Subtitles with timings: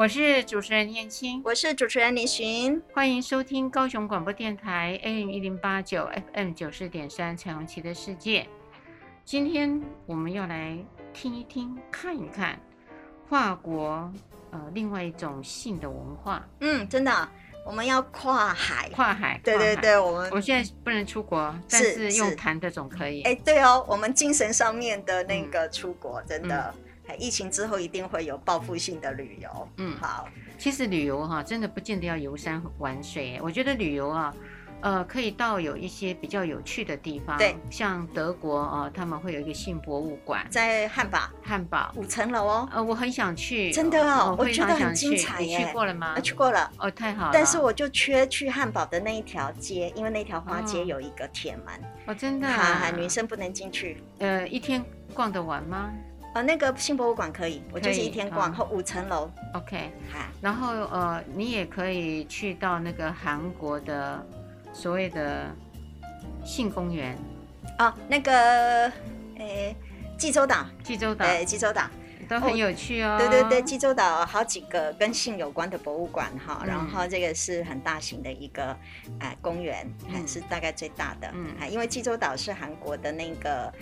[0.00, 8.48] 我是主持人燕青，我是主持人李寻，欢迎收听高雄广播电台 AM 一零八九 FM 九四点三彩虹旗的世界。
[9.26, 10.78] 今天我们要来
[11.12, 12.58] 听一听、看一看
[13.28, 14.10] 跨国
[14.52, 16.48] 呃另外一种性的文化。
[16.60, 17.28] 嗯，真的，
[17.66, 23.20] 我们要跨海，跨海，对对对，我们我们现在不能出国，但是用谈的总可以。
[23.24, 26.74] 哎，对哦，我们精神上面的那个出国，嗯、真的。
[26.74, 29.68] 嗯疫情之后一定会有报复性的旅游。
[29.76, 30.28] 嗯，好。
[30.58, 33.38] 其实旅游哈，真的不见得要游山玩水。
[33.42, 34.34] 我觉得旅游啊，
[34.82, 37.38] 呃，可以到有一些比较有趣的地方。
[37.38, 41.30] 对，像德国啊，他们会有一个性博物馆，在汉堡。
[41.42, 42.68] 汉堡五层楼哦。
[42.72, 43.72] 呃，我很想去。
[43.72, 45.58] 真的哦，我觉得很精彩耶。
[45.58, 46.20] 你去过了吗？
[46.20, 46.70] 去过了。
[46.78, 47.30] 哦，太好了。
[47.32, 51.74] 但是我就缺去汉堡的那一条街，因为那条花街有一个铁门。
[52.04, 52.46] 哦，真的。
[52.46, 54.02] 啊，女生不能进去。
[54.18, 55.90] 呃，一天逛得完吗？
[56.32, 59.28] 呃，那个性博物馆可以，我就是一天逛，后五层楼。
[59.54, 64.24] OK，好然后呃，你也可以去到那个韩国的
[64.72, 65.50] 所谓的
[66.44, 67.18] 性公园。
[67.80, 68.32] 哦，那个
[69.38, 69.74] 诶，
[70.16, 71.82] 济州岛，济州岛，对，济州岛
[72.28, 73.16] 都很有趣哦。
[73.18, 78.76] 对对对，济州岛好几个跟性有关的博物馆哈，然后这个是很大型的一个
[79.18, 81.28] 哎公园，还是大概最大的。
[81.34, 83.72] 嗯，因为济州岛是韩国的那个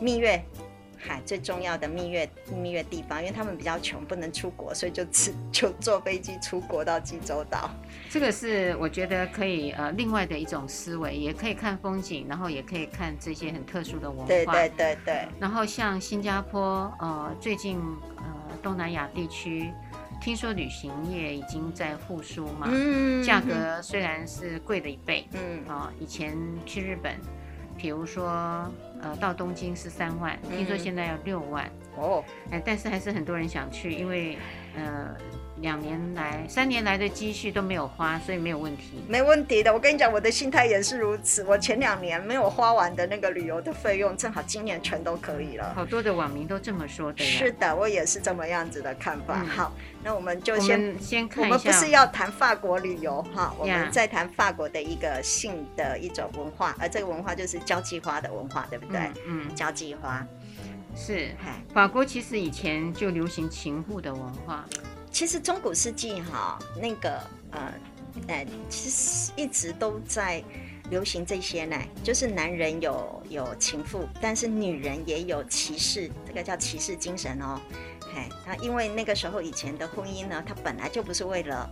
[0.00, 0.42] 蜜月。
[0.98, 7.70] 海最重要的蜜月蜜月地方，因为他们比较穷，不能出国，所以就只就坐飞机出国到济州岛。
[8.10, 14.26] 这个是我觉得可以呃另外的一种思维，也可以看风景，然后也可以看这些很特殊的文化。
[14.26, 15.28] 对对对对。
[15.38, 17.78] 然后像新加坡，呃，最近
[18.16, 18.24] 呃
[18.62, 19.70] 东南亚地区，
[20.20, 26.36] 听说旅行业已经在复苏嘛，嗯，价格虽然是贵了一倍，嗯，啊、呃，以前
[26.66, 27.14] 去日本。
[27.80, 28.68] 比如说，
[29.02, 34.36] 呃，到东京是三万，听说现在要六万哦，哎，但是还是很多人想去，因为，
[34.76, 35.16] 呃。
[35.60, 39.02] 两年来、三年来的积蓄都没有花，所以没有问题。
[39.08, 41.42] 没问题的，我跟你讲，我的心态也是如此。
[41.44, 45.72] 我前两年没有花完的那个旅游的费用，正好今年全都可以了。
[45.74, 47.24] 好多的网民都这么说的。
[47.24, 49.40] 是的，我也是这么样子的看法。
[49.42, 49.72] 嗯、好，
[50.04, 51.56] 那我们就先们先看一下。
[51.56, 59.00] 我们不是要谈法国旅游哈，我们在谈法国的一个性的一种文化，而这个文化就是交际花的文化，对不对？
[59.26, 60.24] 嗯，嗯交际花
[60.94, 61.30] 是。
[61.72, 64.64] 法国其实以前就流行情妇的文化。
[65.18, 67.20] 其实中古世纪哈，那个
[67.50, 67.74] 呃
[68.28, 70.40] 呃，其实一直都在
[70.90, 77.60] 流行这些呢，就是男人有有情妇，但是女人也有骑士，这个叫骑士精神哦。
[78.14, 81.68] 嘿，那因为那个时候以前的婚姻呢，它本来就不是为了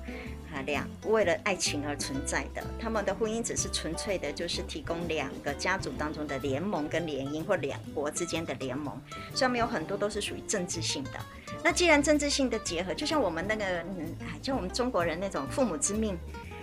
[0.56, 8.98] 啊两为了爱情而存在的，他们的婚姻只是纯粹的，就是提供两个家族当中的联盟跟联姻，或两国之间的联盟，
[9.34, 11.20] 上面有很多都是属于政治性的。
[11.62, 13.64] 那既然政治性的结合，就像我们那个，
[13.98, 16.18] 嗯，就我们中国人那种父母之命、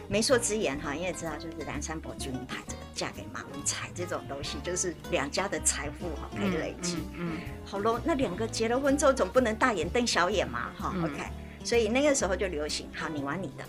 [0.08, 6.96] 媒妁之言，哈，你也知道，就是梁山伯祝英台这个嫁给马文才这种东西，就是两家的财富哈可以累积。
[6.96, 11.04] 嗯，嗯，嗯，好喽，那两个结了婚之后，总不能大眼瞪小眼嘛，哈、嗯。
[11.06, 11.22] OK，
[11.64, 13.64] 所以那个时候就流行，好，你玩你的，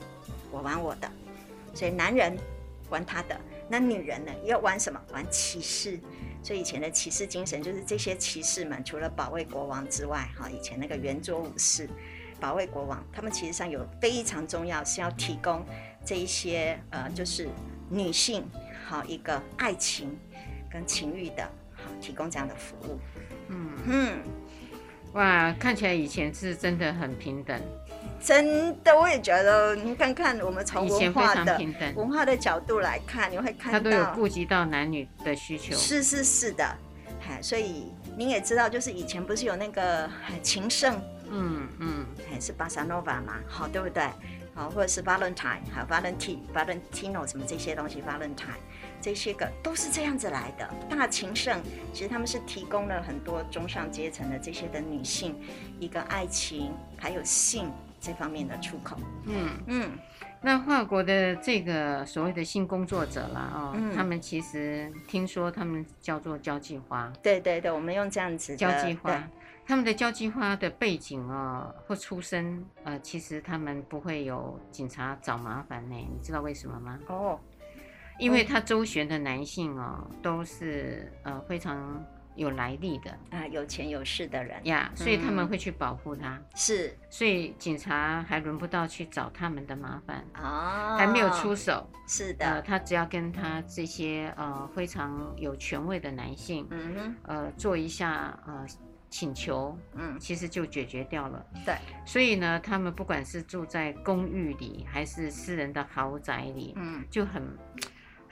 [0.55, 1.11] 我玩我的，
[1.75, 2.39] 所以男人
[2.89, 3.37] 玩他的，
[3.69, 5.01] 那女人呢要玩什么？
[5.13, 5.99] 玩骑士。
[6.45, 11.89] 所以以前的骑士精神就是这些骑士们，除了保卫国王之外，哈，以前那个圆桌武士
[12.39, 15.65] 保卫国王，他们其实上有非常重要，是要提供
[16.05, 17.49] 这一些呃，就是
[17.89, 18.45] 女性
[18.87, 20.17] 好一个爱情
[20.71, 23.01] 跟情欲的，好提供这样的服务。
[23.49, 24.19] 嗯嗯，
[25.15, 27.59] 哇，看起来以前是真的很平等。
[28.25, 29.77] 真的，我也觉得。
[29.77, 31.61] 你看看，我们从文化的
[31.95, 35.77] 文化的角度来看，你会看到他都有顾及到男女的需求。
[35.77, 36.65] 是是是的，
[37.21, 40.09] 嗨，所以您也知道，就是以前不是有那个
[40.43, 40.99] 情圣，
[41.29, 44.03] 嗯嗯，还是巴萨诺瓦嘛，好对不对？
[44.55, 48.57] 好，或者是 Valentine，还有 Valentine、Valentino 什么这些东西，Valentine
[49.03, 50.67] 这些个都是这样子来的。
[50.89, 51.61] 大情圣
[51.93, 55.37] 其实他们是提供了很多中上阶层的这些的女性
[55.79, 57.71] 一个爱情还有性。
[58.05, 59.49] 这方面的出口，嗯。
[59.67, 59.91] 嗯，
[60.43, 69.27] 那法国的这个所谓的性工作者啦，哦，嗯、他们其实听说他们叫做交际花，对对对，我们用这样子交际花，
[69.67, 76.99] 他们的交际花的背景啊、哦、或出身，呃，其实他们不会有警察找麻烦呢，你知道为什么吗？
[77.09, 77.41] 哦，
[78.19, 86.41] 因为他周旋的男性哦，都是呃非常有来历的啊，有钱有势的人呀，所以他们会去保护他。
[86.55, 91.89] 是，所以警察还轮不到去找他们的麻烦啊，还没有出手。
[92.07, 98.67] 是的，呃，他只要跟他这些呃非常有权威的男性，嗯哼，呃，做一下呃。
[99.11, 101.47] 请求，嗯，其实就解决掉了。
[101.65, 107.41] 对，所以呢，他们不管是住在公寓里，还是私人的豪宅里，嗯，就很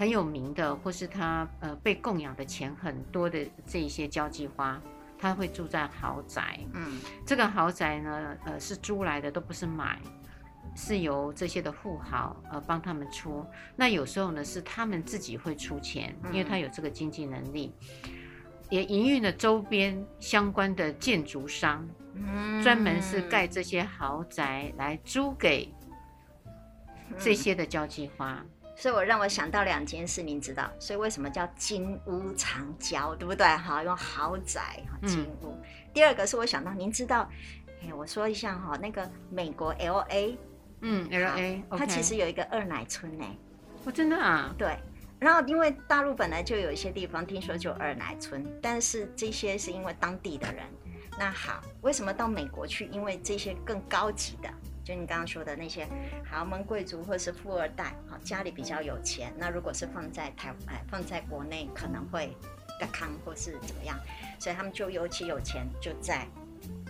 [0.03, 4.83] 很有名的，或是他呃被供养的钱很多的这一些交际花，
[5.17, 6.59] 他会住在豪宅。
[6.75, 10.01] 嗯，这个豪宅呢，呃，是租来的，都不是买，
[10.75, 13.47] 是由这些的富豪呃帮他们出。
[13.77, 17.73] 那有时候呢，是他们自己会出钱，因为他有这个经济能力。
[18.71, 25.73] 也营运了周边相关的建筑商，嗯，专门是盖这些豪宅来租给
[27.17, 28.45] 这些的交际花。
[28.83, 33.47] 所以我让我想到两件事，您知道，所以为什么叫金屋藏娇，对不对？
[33.47, 35.53] 哈，用豪宅哈金屋。
[35.53, 35.63] 嗯、
[35.95, 37.31] 第二个是我想到，您知道，
[37.81, 40.37] 哎，我说一下哈，那个美国 L A，
[40.81, 43.25] 嗯，L A，它其实有一个二奶村呢。
[43.85, 44.53] 我真的啊？
[44.59, 44.77] 对。
[45.21, 50.65] 然后，因为大陆本来就有一些地方听说就二奶村，但是这些是因为当地的人。
[51.17, 52.87] 那好，为什么到美国去？
[52.87, 54.53] 因为这些更高级的，
[54.85, 55.87] 就你刚刚说的那些
[56.25, 59.33] 豪门贵族或是富二代，好，家里比较有钱。
[59.37, 62.37] 那如果是放在台湾，放在国内可能会
[62.81, 63.99] 更康或是怎么样，
[64.39, 66.27] 所以他们就尤其有钱，就在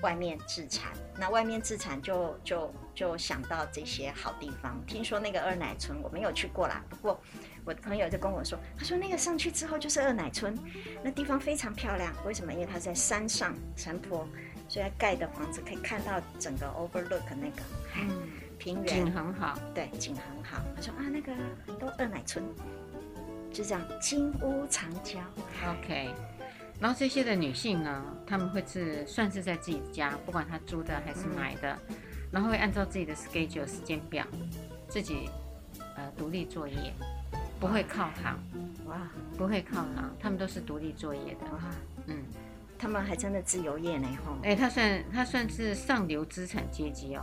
[0.03, 0.93] 外面置产。
[1.19, 4.81] 那外面置产就就就想到这些好地方。
[4.87, 7.21] 听说那个二奶村我没有去过啦，不过。
[7.65, 10.59] 我的朋友就跟我说，他说那个上去之后就是二奶村，
[11.01, 12.13] 那地方非常漂亮。
[12.27, 12.53] 为什么？
[12.53, 14.27] 因为它在山上山坡，
[14.73, 17.63] 所以盖的房子可以看到整个 overlook 那个，
[17.95, 18.09] 嗯，
[18.59, 19.05] 平原。
[19.05, 20.63] 景很好，对，景很好。
[20.75, 21.31] 他说啊，那个
[21.67, 22.43] 很多二奶村，
[23.53, 25.21] 就这样金屋藏娇。
[25.69, 26.15] OK，
[26.81, 31.97] 然后这些的女性呢，她们会是算是在自己家，不管她租的还是买的，嗯、
[32.31, 34.25] 然后会按照自己的 schedule 时间表，
[34.89, 35.29] 自己
[35.97, 36.95] 呃独立作业。
[37.61, 38.39] 不会靠行，
[38.87, 41.61] 哇，不会靠行，她们都是独立作业的，哇，
[42.07, 42.25] 嗯，
[42.83, 47.23] 他们还真的自由业呢，吼，哎，他算他算是上流资产阶级哦，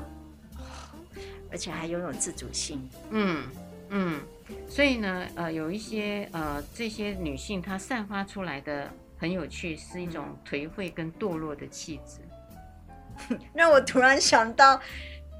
[1.51, 3.43] 而且还拥有自主性，嗯
[3.89, 4.21] 嗯，
[4.69, 14.79] 所以呢，呃，有一些呃这些女性她散发出来的很有趣，是一种颓废跟堕落的气质， 让我突然想到，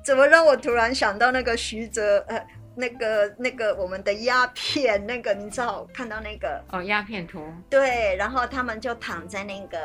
[0.04, 2.46] 怎么让我突然想到那个徐哲，呃。
[2.76, 9.78] 那个那个我们的鸦片，那个你知道看到那个哦，鸦片图对，然后他们就躺在那个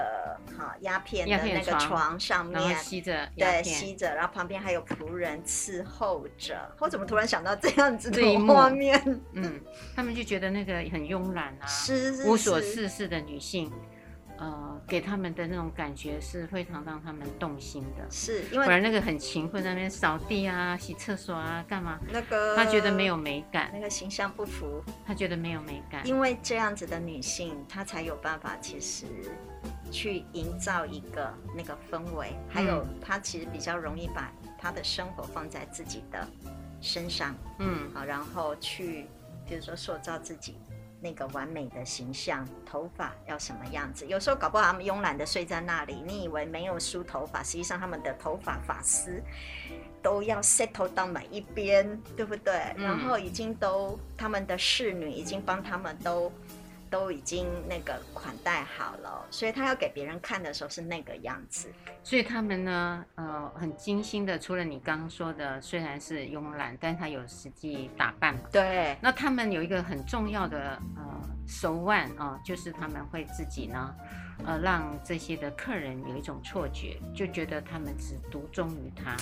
[0.56, 6.56] 哈鸦片的那个床上面吸着，对吸着，然后旁边还有仆人伺候着。
[6.78, 9.00] 我怎么突然想到这样子的画面？
[9.32, 9.60] 嗯，
[9.96, 13.72] 他们就觉得那个很慵懒啊，是是是无所事事的女性。
[14.36, 22.00] 呃，给他们的那种感觉是非常让他们动心的，是因为不然那个很勤奋在那边扫地啊、洗厕所啊、干嘛？
[22.12, 26.04] 那个他觉得没有美感，那个形象不符，他觉得没有美感。
[26.06, 29.06] 因为这样子的女性，她才有办法其实
[29.92, 36.26] 去营造一个那个氛围，还有她其实比较容易把她的生活放在自己的
[36.80, 39.06] 身上，嗯，好，然后去
[39.48, 40.56] 比如说塑造自己。
[41.04, 44.06] 那个完美的形象，头发要什么样子？
[44.06, 49.22] 有时候搞不好他们慵懒的睡在那里，你以为没有梳头发，实际上他们的头发发丝
[50.02, 52.54] 都要 settle 到每一边，对不对？
[52.76, 56.32] 嗯、然后已经都他们的侍女已经帮他们都。
[56.94, 61.68] 都已经那个款待好了，所以他要给别人看的时候是那个样子。
[62.04, 68.42] 所以他们呢，呃，很精心的，除了你刚刚说的，虽然是慵懒，但他有实际打扮嘛。
[68.52, 68.96] 对。
[69.00, 73.92] 那他们有一个很重要的呃手腕啊，就是他们会自己呢，
[74.46, 79.16] 呃，让这些的客人有一种错觉，就觉得他们只独钟于他，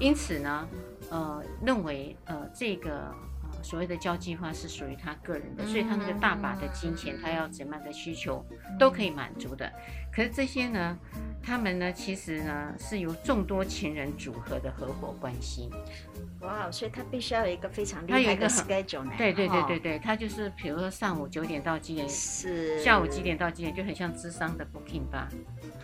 [0.00, 0.66] 因此呢，
[1.10, 3.14] 呃，认为呃这个。
[3.62, 8.44] 所谓的交际花是属于他个人的，所以他那个大把的金钱，他要怎么样的需求
[8.78, 9.70] 都可以满足的。
[10.12, 10.98] 可是这些呢，
[11.42, 15.70] 他们呢，其实呢是由众多情人组合的合伙关系。
[16.40, 19.12] 哇，所以他必须要有一个非常厉害的 schedule 呢。
[19.18, 25.28] 对对对对对，他就是比如说上午九点到几点，是下午几点到几点，就很像智商的 booking 吧。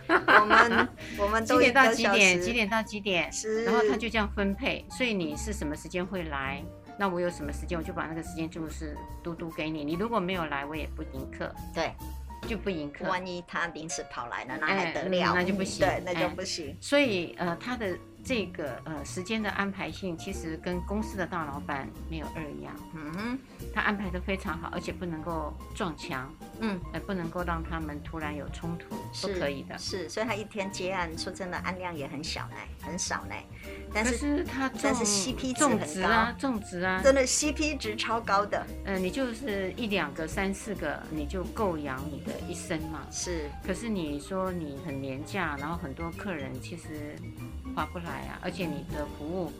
[0.07, 0.89] 我们
[1.19, 2.41] 我们几点到几点？
[2.41, 3.31] 几点到几点？
[3.31, 3.65] 是。
[3.65, 6.63] 然后他就这样分配，所以你是什么时间会来？
[6.97, 9.83] 那我有什么时间，我就把那个时间就是嘟嘟给你。
[9.83, 11.53] 你如果没有来，我也不迎客。
[11.73, 11.93] 对，
[12.47, 13.07] 就不迎客。
[13.09, 15.33] 万一他临时跑来了，那还得了？
[15.33, 15.85] 那就不行。
[15.85, 16.75] 对，那就不行。
[16.79, 22.75] 所以呃，他的这个呃时间的安排性，其实跟公司的大老板没有二样。
[22.93, 23.39] 嗯哼，
[23.73, 29.77] 他安排的非常好，而且不能够撞墙，嗯，呃，不能够让他们突然有冲突，是不可以的。
[29.77, 33.35] 是，所以他一天接案，说真的，案量也很小呢，很少呢。
[33.93, 38.65] 但是，是他但是 CP 值很高，值啊，种植啊，真的 CP 值超高的。
[38.85, 43.01] 呃，你就是一两个、三四个，你就够养你的一生嘛。
[43.11, 43.49] 是。
[43.65, 47.15] 可是你说你很廉价，然后很多客人其实
[47.75, 49.51] 划不来啊，而且你的服务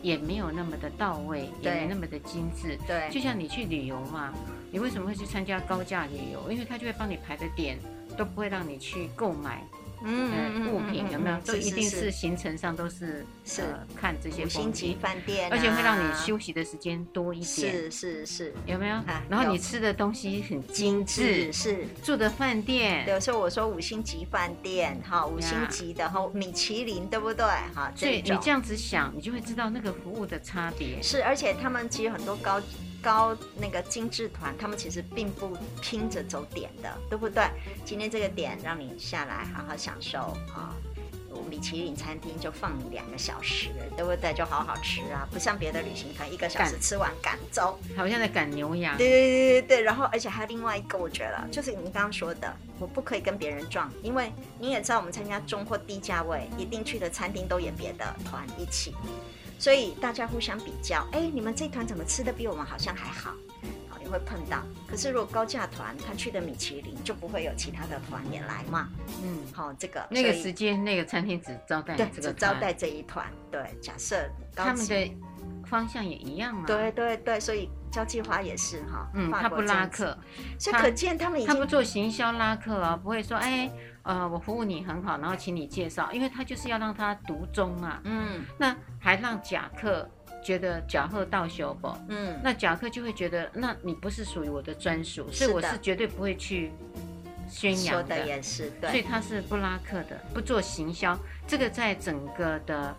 [0.00, 2.78] 也没有那么的到位，也没那么的精致。
[2.86, 3.08] 对。
[3.10, 4.32] 就像你去旅游嘛，
[4.72, 6.50] 你为什么会去参加高价旅游？
[6.50, 7.78] 因为他就会帮你排的点
[8.16, 9.62] 都不会让你去购买。
[10.04, 11.38] 嗯，物品有没有？
[11.42, 13.62] 都一定是行程上都是是
[13.94, 17.46] 看这些五星级饭店，而且会让你休息的时间多一点。
[17.46, 18.96] 是是是，有没有？
[19.28, 23.06] 然后你吃的东西很精致，是住的饭店。
[23.06, 27.44] 有时候我说五星级饭店，哈，五星级的，哈，米其林，对不对？
[27.72, 31.00] 哈，所以你这样子想，你就会知道那个服务的差别。
[31.00, 32.60] 是，而且他们其实很多高。
[33.02, 37.44] 高那个精致团，他们其实并不拼着走点的，对不对？
[37.84, 40.18] 今天这个点让你下来好好享受
[40.54, 40.72] 啊，
[41.50, 44.32] 米其林餐厅就放你两个小时，对不对？
[44.32, 48.96] 就好好吃啊，不像别的旅行团一个小时吃完赶走，好像在赶牛羊。
[48.96, 58.94] 对对对对对，然后而且还有另外一个，我觉得就是你刚刚说的，我不可以跟别人撞，因为你也知道我们参加中或低价位，一定去的餐厅都有别的团一起。
[59.62, 63.30] 所以大家互相比较，哎，你们这团怎么吃的比我们好像还好，
[63.88, 64.60] 好也会碰到。
[64.88, 68.88] 可是如果高价团他去的米其林，就不会有其他的团也来嘛。
[69.22, 73.24] 嗯，好，这个那个时间那个餐厅只招待只招待这一团。
[73.52, 75.14] 对，假设他们的
[75.64, 76.66] 方向也一样嘛。
[76.66, 80.18] 对对对，所以交际花也是哈，嗯，他不拉客，
[80.58, 83.70] 所以可见他们已经他不做行销拉客啊，不会说哎。
[84.02, 88.00] 呃，我服务你很好，然后请你介绍，因为他就是要让他独钟啊。
[88.04, 90.08] 嗯，那还让甲客
[90.44, 91.88] 觉得甲贺到修不？
[92.08, 96.72] 嗯，那甲客就会觉得，那你不是属于我的专属，所以我是绝对不会去
[97.48, 98.02] 宣扬的。
[98.02, 98.90] 说的也是，对。
[98.90, 101.18] 所以他是不拉客的，不做行销。
[101.46, 102.94] 这个在整个的。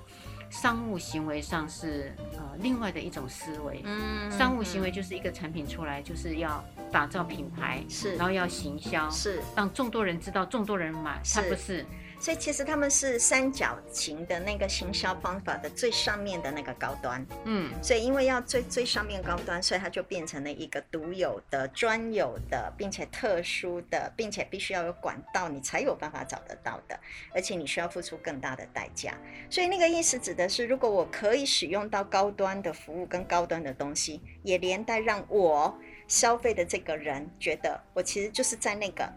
[0.53, 11.83] 商务行为上是呃另外的一种思维，嗯，商务行为就是一个产品出来就是要打造品牌，是，然后要行销，是，让众多人知道，众多人买，它不是。
[12.19, 26.97] 所以其实他们是三角形的那个行销方法的最上面的那个高端，嗯，所以因为要最最上面高端，所以它就变成了一个独有的、专有的，并且特殊的，并且必须要有管道，你才有办法找得到的，
[27.35, 29.13] 而且你需要付出更大的代价。
[29.49, 35.77] 所以那个意思指的是，如果我可以使用到高端的服务跟高端的东西，也连带让我
[36.13, 39.11] 消费的这个人觉得，我其实就是在那个。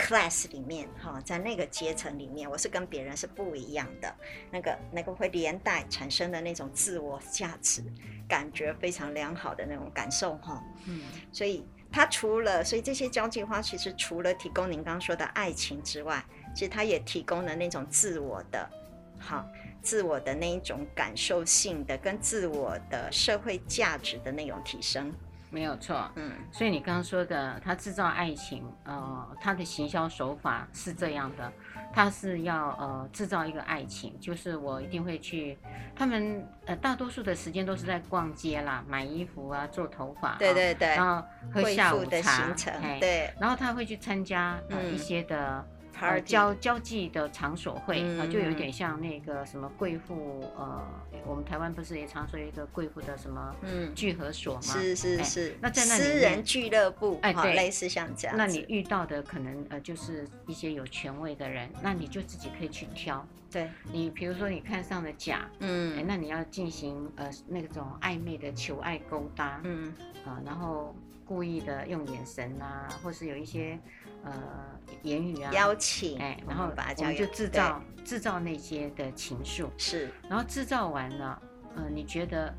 [0.00, 4.14] class 里面哈，在那个阶层里面，我是跟别人是不一样的，
[4.48, 7.82] 那个那个会连带产生的那种自我价值
[8.28, 18.70] 感觉非常良好的那种感受哈，嗯，所以它除了，所以这些交际花其实除了提供您刚刚说的爱情之外，其实它也提供了那种自我的，
[19.18, 19.44] 好，
[19.82, 25.12] 自我的那一种感受性的跟自我的社会价值的那种提升。
[25.50, 31.52] 没有错，嗯，所以你刚刚说的，他制造爱情，呃，他的行销手法是这样的，
[31.92, 35.58] 他是要呃制造一个爱情，就是我一定会去，
[35.96, 45.66] 他们呃大多数的时间都是在逛街啦，买衣服啊，做头发，对对对，然后喝下午茶，的行程，对，然后他会去参加呃一些的。
[46.00, 50.82] 呃，交交际的场所会啊，就有点像那个什么贵妇，呃，
[51.26, 53.54] 我们台湾不是也常说一个贵妇的什么
[53.94, 54.60] 聚合所吗？
[54.60, 55.56] 是是是。
[55.60, 58.36] 那在那里，私人俱乐部，哎，对，类似像这样。
[58.36, 63.26] 那你遇到的可能呃，就是一些有权威的人，那你就自己可以去挑。
[63.50, 69.92] 对，你比如说你看上了甲，嗯，那你要进行呃那种暧昧的求爱勾搭，嗯，
[70.24, 73.78] 啊，然后故意的用眼神啊，或是有一些。
[74.24, 74.32] 呃，
[75.02, 81.42] 言语啊，邀请，哎，然后把我们就制造制造那些的情愫，是，然后制造完了，
[81.76, 82.54] 呃，你觉得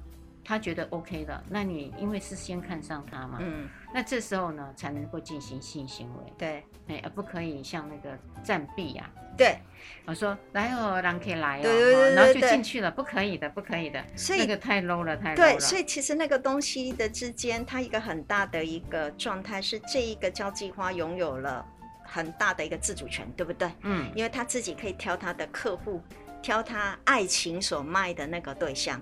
[0.49, 9.59] 他觉得 OK 了，那你因为是先看上他嘛，嗯，那这时候呢才能够进行性行为，对，哎，而不可以像那个暂避呀，对，
[10.07, 21.63] 我说来哦，让可以来哦，然后就进去了，不可以的，不可以的，所以那个太 low 了，太 low 了，对，所以其实那个东西的之间，它一个很大的一个状态是这一个交际花拥有了
[22.03, 23.69] 很大的一个自主权，对不对？
[23.81, 26.01] 嗯，因为他自己可以挑他的客户，
[26.41, 28.99] 挑他爱情所卖的那个对象。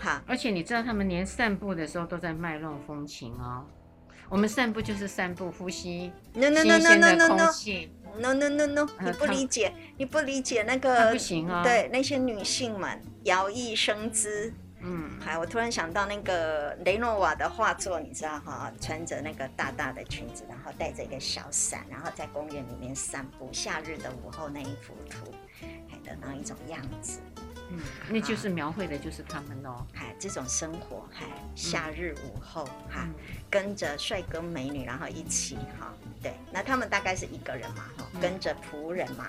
[0.00, 3.64] 好，而且你知道，他们连散步的时候都在卖弄风情哦。
[4.28, 6.42] 我们散步就是散步，呼吸新
[6.80, 7.92] 鲜的空气。
[8.18, 11.62] No no no no，你不理解，你不理解那个不行啊。
[11.62, 14.52] 对那些女性们摇曳生姿。
[14.82, 25.32] 嗯，还我突然想到那个雷诺瓦的画作，你知道哈，穿着那个大大的裙子，然后带着一个小伞，然后在公园里面散步，夏日的午后那一幅图，
[25.88, 27.20] 还的那一种样子。
[27.72, 33.08] 嗯，那就是描绘的就是他们哦，哎，这种生活，嗨，夏日午后，哈，
[33.48, 39.28] 跟着帅哥美女，然后一起哈，对，那他们大概是一个人嘛，哈，跟着仆人嘛，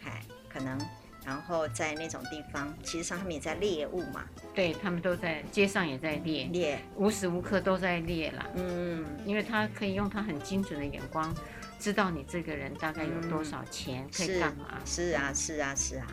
[0.00, 0.78] 嗨，可能，
[1.26, 4.24] 然后在那种地方，其实上他们也在猎物嘛，
[4.54, 11.34] 对，他们都在街上也在猎猎，无时无刻都在猎啦，嗯，因为他可以用他很精准的眼光，
[11.78, 14.80] 知道你这个人大概有多少钱，可以干嘛？
[14.86, 16.06] 是啊，是啊，是啊。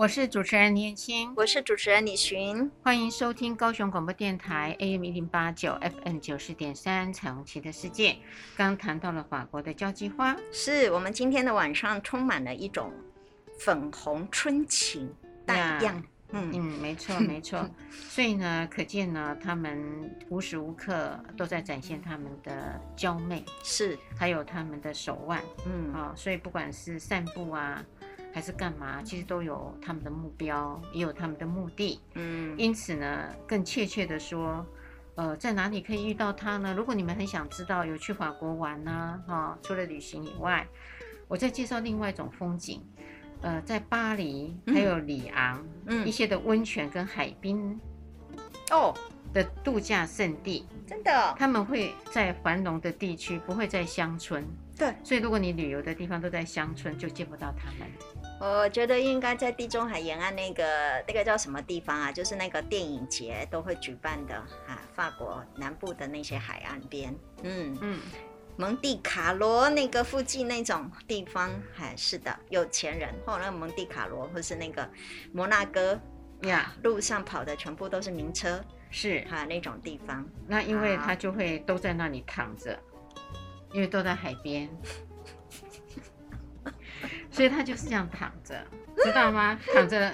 [0.00, 8.16] 我是主持人年轻，我是主持人李寻，欢迎收听高雄广播电台 AM 一零八九 FM 九十点三彩虹旗的世界。
[8.56, 12.90] 刚谈到了法国的交际花，是我们今天的晚上充满了一种
[13.58, 15.14] 粉红春情
[15.44, 16.02] 荡漾。
[16.30, 17.68] 嗯嗯，没错没错。
[17.92, 25.42] 所以呢，可见呢，他们无时无刻都在展现他们的娇媚，是还有他们的手腕。
[25.66, 27.84] 嗯啊，所以不管是散步啊。
[28.32, 29.02] 还是干嘛？
[29.02, 32.00] 其实都有他们的目标，也有他们的目的。
[32.14, 34.64] 嗯，因此呢，更确切的说，
[35.16, 36.74] 呃，在哪里可以遇到他呢？
[36.74, 40.66] 如果你们很想知道，有去法国玩呢，哈、哦，除了旅行以外，
[41.28, 42.82] 我再介绍另外一种风景。
[43.42, 47.80] 呃，在巴黎还有里昂，嗯，一些的温泉跟海滨
[48.70, 48.94] 哦
[49.32, 54.44] 的度假胜地，真的，他们会在繁荣的地区，不会在乡村。
[54.76, 57.88] 对，所以如果你旅游的地方都在乡村，就见不到他们。
[58.40, 60.64] 我觉得应该在地中海沿岸那个
[61.06, 62.10] 那个叫什么地方啊？
[62.10, 64.34] 就是那个电影节都会举办的
[64.66, 68.00] 啊，法国南部的那些海岸边，嗯嗯，
[68.56, 74.90] 蒙地卡罗那个附近那种地方，还是的，有钱人或那个蒙地卡罗，或是那个
[75.34, 76.00] 摩纳哥
[76.44, 78.58] 呀，路上跑的全部都是名车，
[78.90, 80.26] 是哈那种地方。
[80.46, 82.78] 那因为他就会都在那里躺着，
[83.74, 84.66] 因为都在海边。
[87.30, 88.60] 所以他就是这样躺着，
[89.04, 89.58] 知道吗？
[89.72, 90.12] 躺着，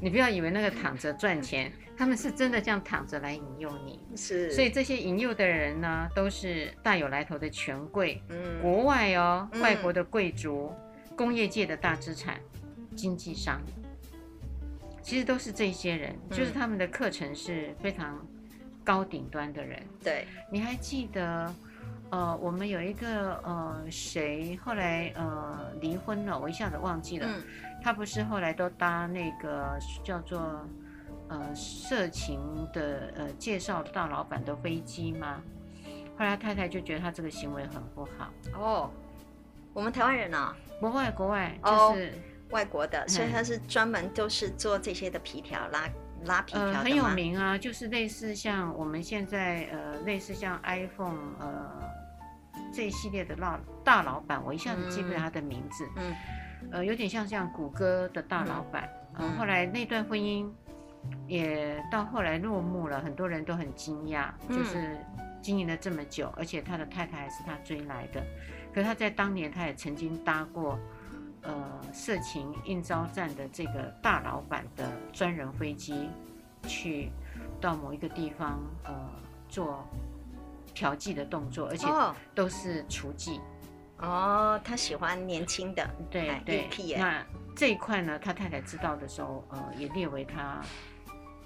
[0.00, 4.00] 你不要以为那个躺着赚钱，他们是真的这样躺着来引诱你。
[4.16, 10.72] 是，所以这些引诱的人呢，都是大有来头的权贵，嗯，国外哦，外国的贵族，
[11.10, 12.38] 嗯、工业界的大资产，
[12.94, 13.60] 经济商，
[15.02, 18.24] 其实都是这些人，就是他们的课程是非常
[18.84, 19.82] 高顶端的人。
[20.02, 21.52] 对，你还记得？
[22.14, 27.26] 呃，我们有一个呃谁后来呃离婚了，我一下子忘记了。
[27.28, 27.42] 嗯、
[27.82, 30.64] 他不是后来都搭那个叫做
[31.28, 32.38] 呃色情
[32.72, 35.42] 的呃介绍大老板的飞机吗？
[36.16, 38.30] 后来太太就觉得他这个行为很不好。
[38.54, 38.90] 哦，
[39.72, 40.56] 我们台湾人啊？
[40.78, 42.12] 国外国外就是、哦、
[42.50, 45.88] 外国的，所以他是专门就是做这些的皮条拉
[46.26, 51.92] 拉皮条的、呃、很有名啊，就是类似像我们现在呃类似像 iPhone 呃。
[52.74, 55.88] 这一系列的老大老板，我一下子记不得他的名字。
[55.96, 56.14] 嗯，
[56.72, 58.88] 呃，有点像像谷歌的大老板。
[59.16, 60.50] 嗯，后来那段婚姻
[61.28, 64.98] 也到后来落幕了，很多人都很惊讶，就是
[65.40, 68.20] 经营了这么久，而且他的太太还是他追来的。
[68.74, 70.76] 可他在当年，他也曾经搭过
[71.42, 76.10] 呃色情应招站的这个大老板的专人飞机，
[76.64, 77.10] 去
[77.60, 78.92] 到某一个地方呃
[79.48, 79.86] 做。
[80.74, 81.86] 调剂的动作，而且
[82.34, 83.40] 都是厨妓。
[83.98, 86.68] 哦，他喜欢年轻的，对对。
[86.98, 87.24] 那
[87.56, 90.60] 这一块呢，他太太知道的时候，呃，也列为他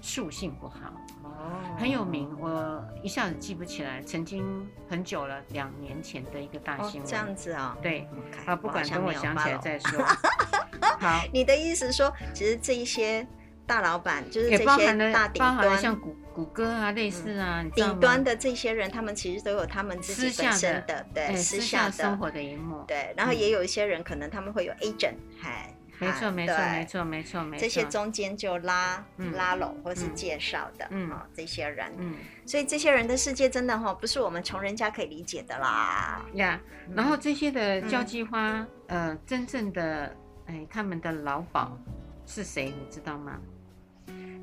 [0.01, 0.91] 素性不好。
[1.23, 7.09] 哦，很有名，我一下子记不起来，曾经很久了，两年前的一个大新闻。
[7.09, 7.77] 这样子啊？
[7.81, 8.09] 对，
[8.45, 10.03] 啊，不管，等我想起来再说。
[10.99, 13.25] 好， 你的意思说，其实这一些。
[13.69, 22.83] 大老板就是这些大顶端，像谷谷歌啊，类似啊，顶端的这些人，他们其实都有他们自己本身的，对，私下的生活的一幕。
[22.87, 32.15] 对，然后也有一些人可能他们会有 agent，哎没错没错没错没错没错，这些中间就拉、嗯、拉拢或是介绍的，嗯、哦，这些人，嗯，
[32.47, 36.25] 所以这些人的世界真的哈、哦，不是我们穷人家可以理解的啦。
[36.33, 40.15] 呀、yeah, 嗯，然后这些的交际花，嗯、呃，真正的
[40.47, 41.77] 哎，他们的老鸨
[42.25, 42.65] 是谁？
[42.65, 43.37] 你知道吗？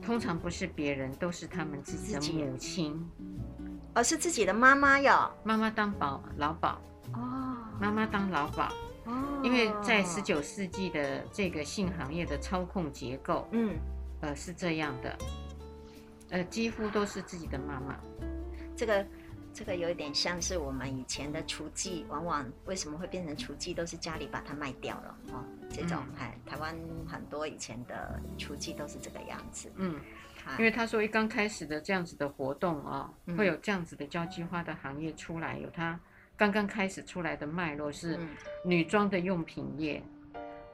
[0.02, 3.04] 通常不是别人，都是他们自己的母亲，
[3.92, 5.30] 而、哦、是自己的妈妈哟。
[5.42, 6.78] 妈妈当保老鸨
[7.12, 8.68] 哦，妈妈当老鸨
[9.04, 13.76] 哦，因为在十九世纪的这个性行业的操控结构，嗯，
[14.20, 15.18] 呃，是这样的，
[16.30, 17.96] 呃，几乎都是自己的妈妈。
[18.76, 19.04] 这个
[19.56, 25.42] 这个有一点像是我们以前的厨妓，往往为什么会变成厨妓，都是家里把它卖掉了哦。
[25.70, 29.72] 这种哎、嗯，台湾很多以前的厨妓都是这个样子。
[29.76, 29.98] 嗯，
[30.58, 35.98] 因为他说一刚开始的这样子的活动啊、哦，会有这样子的交际花的行业出来，有它
[36.36, 38.18] 刚刚开始出来的脉络是
[38.62, 40.02] 女装的用品业，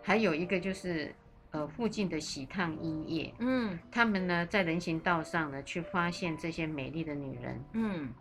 [0.02, 1.14] 还有一个就是
[1.52, 3.32] 呃附近的洗烫衣业。
[3.38, 8.12] 嗯，他们呢在人行道上呢去发现这些美丽的女人，嗯，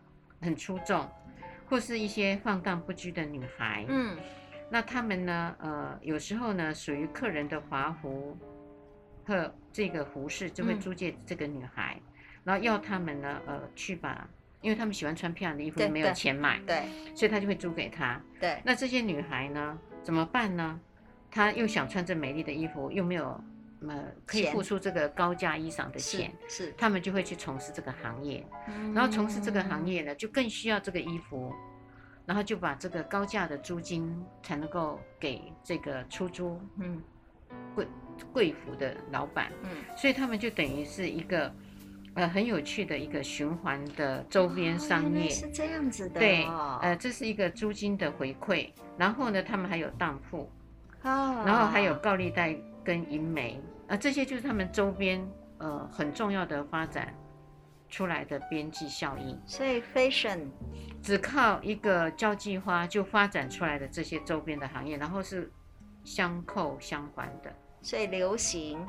[0.42, 1.08] 很出众，
[1.70, 4.18] 或是一些放荡不羁的女孩，嗯。
[4.74, 5.54] 那他们呢？
[5.60, 8.38] 呃，有时候呢，属于客人的华服
[9.26, 12.14] 和这个服饰就会租借这个女孩，嗯，
[12.46, 14.26] 然后要他们呢，呃，去把，
[14.62, 18.22] 因为他们喜欢穿漂亮的衣服，没有钱买，对，所以他就会租给她。
[18.40, 20.80] 对，那这些女孩呢，怎么办呢？
[21.30, 23.44] 她又想穿这美丽的衣服，又没有
[23.88, 31.54] 呃可以付出这个高价衣裳的钱，是，是，他们就会去从事这个行业，嗯，然后从事这个行业呢，就更需要这个衣服。
[32.24, 37.02] 然后就把这个高价的租金才能够给这个出租，嗯，
[37.76, 37.88] 贵
[38.32, 41.54] 贵服的老板，嗯，所以他们就等于是一个，
[42.14, 46.46] 呃，很有趣的一个循环的周边商业，是这样子的，对，
[46.82, 48.70] 呃，这是一个租金的回馈。
[48.98, 50.50] 然后呢，他们还有当铺，
[51.02, 53.60] 哦，然后还有高利贷跟银媒，
[53.92, 55.22] 啊，这些就是他们周边
[55.60, 57.14] 呃很重要的发展。
[57.94, 60.48] 出来的边际效应，所以 fashion
[61.04, 65.52] 只靠一个交际花就发展出来的这些周边的行业，然后是
[66.06, 67.54] 相扣相关的。
[67.82, 68.80] 所以流行、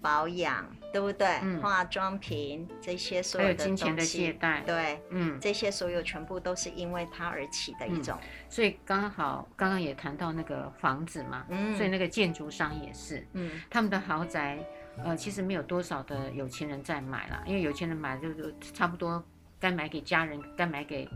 [0.00, 1.26] 保养，对不对？
[1.42, 8.16] 嗯、化妆品这些所有的金钱的借贷，对，嗯，这些所有全部都是因为它而起的一种。
[8.20, 14.58] 嗯、所以刚好刚刚也谈到那个房子嘛，嗯，所以那个建筑商也是，嗯，他们的豪宅。
[15.04, 19.24] 呃，其实没有多少的有钱人在买了，因为有钱人买就就差不多
[19.60, 21.08] 该买给家人、该买给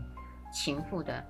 [0.53, 1.25] 情妇的，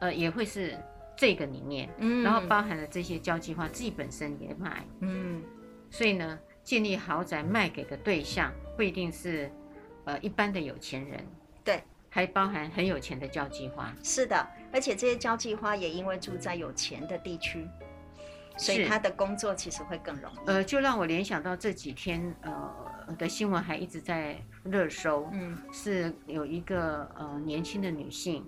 [0.00, 0.78] 呃，也会是
[1.16, 5.42] 这个里面，嗯，然后包含了这些交际花自己本身也买，嗯，
[5.90, 9.48] 所以呢，建立豪宅卖给的对象不一定是
[10.04, 11.24] 呃一般的有钱人，
[11.62, 17.64] 对，还包含很有钱的交际花，是的，而且这些交际花也因为住在有钱的地区。
[18.58, 20.36] 所以他的工作其实会更容易。
[20.46, 28.44] 呃，就让我联想到这几天呃的新闻还一直在热搜，嗯，是有一个呃年轻的女性，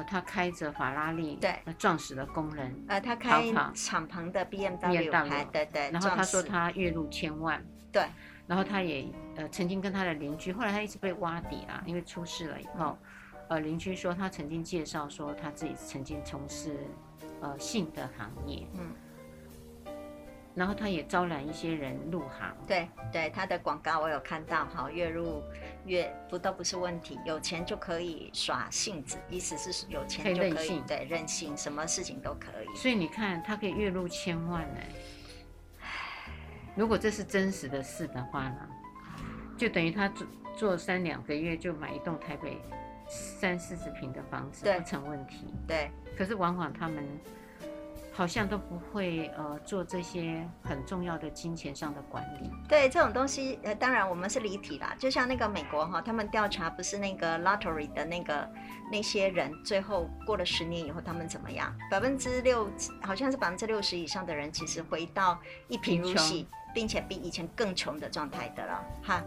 [0.00, 8.04] 呃，她开着法拉利，对，撞死了工人，呃，他开敞篷的 BMW 牌，对对，然后他说他月入千万，对，
[8.46, 12.96] 然后他也呃曾经跟他的邻居，后来他一直被挖底了，因为出事了以后，
[13.48, 16.78] 呃，邻居说他曾经介绍说他自己曾经从事
[17.42, 18.92] 呃性的行业，嗯。
[20.60, 25.42] 然后他也招揽一些人入行，对对，他的广告我有看到，哈，月入
[25.86, 32.76] 月不都不是问题，有钱就可以耍性子，意思是有钱就可以，对，任性，什么事情都可以。
[32.76, 34.80] 所以你看，他可以月入千万呢。
[36.76, 38.68] 如果这是真实的事的话呢，
[39.56, 42.60] 就等于他做做三两个月就买一栋台北
[43.08, 45.54] 三四十平的房子，不成问题。
[45.66, 47.02] 对，可是往往他们。
[48.12, 52.50] 好像都不会呃做这些很重要的金钱上的管理。
[52.68, 54.94] 对这种东西，呃，当然我们是离题啦。
[54.98, 58.48] 就像那个美国哈，他们调查不是那个 lottery 的那个
[58.90, 61.74] 那些人，最后过了十年以后他们怎么样？
[61.90, 62.68] 百分之六，
[63.00, 69.22] 好像是百分之六十以上的人其实回到一贫如洗，并且比以前更穷的状态的了哈。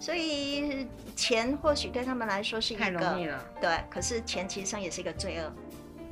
[0.00, 2.84] 所以钱或许对他们来说是一个
[3.60, 5.52] 对，可是钱其实上也是一个罪恶。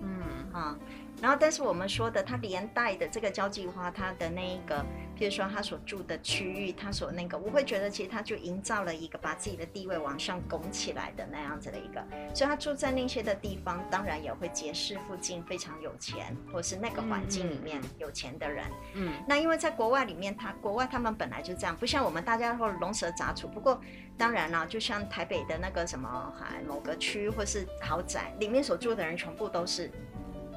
[0.02, 0.78] 嗯啊。
[1.22, 4.85] 然后，但是我们说的，它连带的这个交际花，它的那一个，
[5.16, 12.04] 譬如说他所住的区域，他所那个，我会觉得其实他就营造了一个把自己的地位往上拱起来的那样子的一个，
[12.35, 18.66] 所以他住在那些的地方，当然也会结识附近非常有钱，或是那个环境里面有钱的人。
[18.94, 23.46] 嗯，那因为在国外里面，他国外他们本来就这样，不像我们大家或龙蛇杂处。
[23.46, 23.80] 不过
[24.18, 29.88] 当然了，就像台北的那个什么，还某个区或是豪宅里面所住的人全部都是。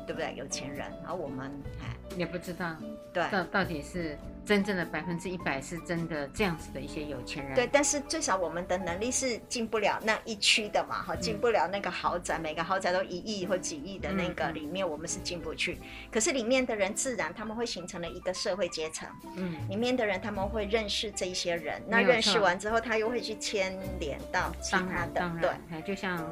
[0.06, 0.34] 对不对？
[0.36, 2.76] 有钱人，而我们哎也不知道，
[3.14, 4.18] 对，到到底是。
[4.46, 15.80] 真正的百分之一百是真的这样子的一些有钱人，对，但是最少我们的能力是进不了那一区的嘛，哈，进不了那个豪宅，嗯、每个豪宅都一亿或几亿的那个里面，我们是进不去。
[15.82, 26.24] 嗯、可是里面的人自然他们会形成了一个社会阶层，嗯，里面的人他们会认识这一些人，那认识完之后，他又会去牵连到其他的，对，就像。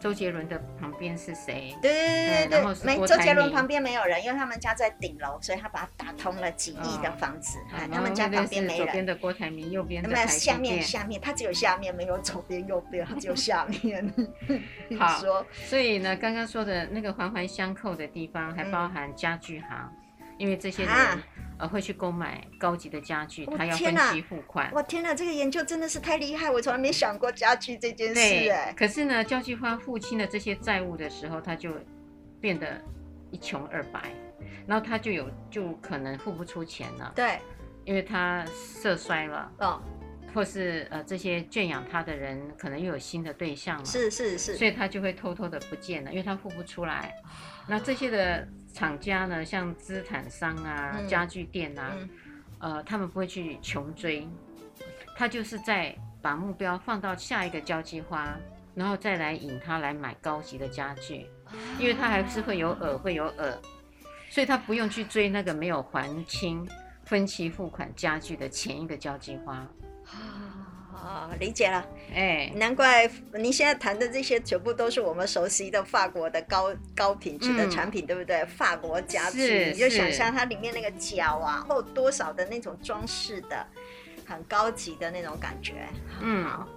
[0.00, 1.76] 周杰伦的旁边是谁？
[1.82, 7.58] 对对对对对，没周杰伦旁边没有人，因为他们家在顶楼，所以他把它打通了几亿的房子。
[7.70, 8.86] 哎，他们家旁边没人。
[8.86, 14.12] 左边的郭台铭，右边的没有下面下面，他只有下面，没有左边右边，他只有下面。
[14.98, 19.92] 好，所以呢，刚刚说的那个环环相扣的地方，还包含家具行，
[20.40, 20.94] 因为这些人。
[21.60, 24.70] 呃，会去购买高级的家具，他要分期付款。
[24.72, 28.72] 我天哪，这个研究真的是太厉害，我从来没想过家具这件事哎。
[28.74, 31.74] 可是呢，交际花付清了这些债务的时候，他就
[32.40, 32.80] 变得
[33.30, 34.10] 一穷二白，
[34.66, 37.12] 然后他就有就可能付不出钱了。
[37.14, 37.38] 对，
[37.84, 39.82] 因为他色衰了，哦，
[40.32, 47.14] 或是呃这些圈养他的人可能又有新的对象了，是是是，所以他就会偷偷的不见了，因为他付不出来。
[47.68, 48.48] 那这些的。
[48.72, 52.08] 厂家呢，像资产商啊、嗯、家具店啊，嗯、
[52.58, 54.26] 呃，他们不会去穷追，
[55.16, 58.36] 他就是在把目标放到下一个交际花，
[58.74, 61.26] 然后再来引他来买高级的家具，
[61.78, 63.58] 因为他还是会有耳，会有耳，
[64.28, 66.68] 所以他不用去追那个没有还清
[67.04, 69.66] 分期付款家具的前一个交际花。
[71.02, 71.84] 哦，理解了，
[72.14, 78.44] 哎，难怪你现在谈的这些全部都是我们熟悉的法国的高高品质的产品，嗯、对不对？
[78.44, 83.66] 法国家具，你就想象它里面那个角啊，或多少的那种装饰的，
[84.26, 85.74] 很高级的那种感觉。
[86.20, 86.68] 嗯，好。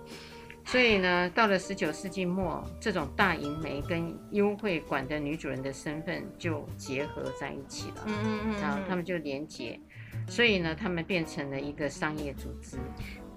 [0.65, 8.03] 所以呢，到了十九世纪末，这种大银梅跟优惠馆的女主人的身份就结合在一起了。
[8.05, 9.77] 嗯嗯嗯，然后他们就连结，
[10.25, 12.77] 所以呢，他们变成了一个商业组织。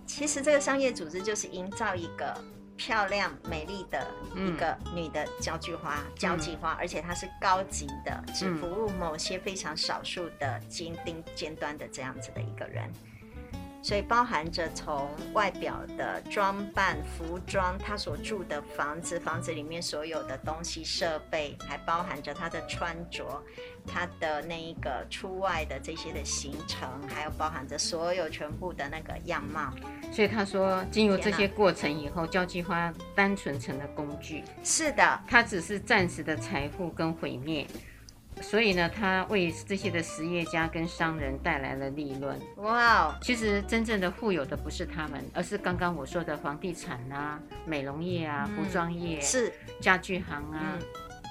[0.07, 2.35] 其实这个商业组织就是营造一个
[2.77, 12.91] 漂亮美丽的一个女的交际花，嗯、交际花，而且它是高级的，只服务某些非常少数的精英尖端的这样子的一个人。
[13.83, 23.43] 所以包含着从外表的装扮、服装，他所住的房子，房子里面所有的东西设备，还包含着他的穿着，
[23.87, 29.73] 他的那一个出外的这些的行程，还有包含着所有全部的那个样貌。
[30.13, 34.43] 所以他说，经由这些过程以后，交际花单纯成了工具。
[34.65, 37.67] 是的，它只是暂时的财富跟毁灭。
[38.43, 42.39] 所以呢，他为这些的实业家跟商人带来了利润。
[42.59, 50.83] 哇其实真正的富有的不是他们，而是刚刚我说的房地产啊、美容业啊、服装业、是家具行啊、嗯、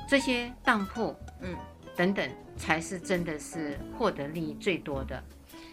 [0.10, 1.56] 这些当铺，嗯，
[1.96, 5.24] 等等，才是真的是获得利益最多的，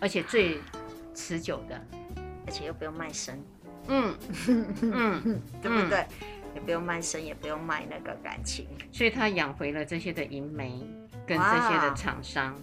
[0.01, 0.59] 而且最
[1.15, 1.81] 持久的，
[2.47, 3.43] 而且又不用卖身，
[3.89, 4.15] 嗯
[4.83, 6.07] 嗯，对不对？
[6.55, 10.87] 也不用卖身，也不用卖那个感情，所以他养回了这些的银媒。
[11.27, 12.59] 跟这些的厂商，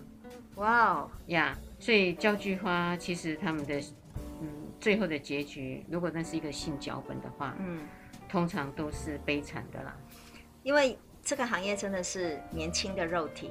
[0.55, 3.79] 哇哦呀，所以焦菊花其实他们的
[4.41, 4.47] 嗯
[4.79, 7.87] 最后的结局，如果那是一个性脚本的话，嗯，
[8.27, 9.95] 通常都是悲惨的啦。
[10.63, 13.49] 因为这个行业真的是年轻的肉体，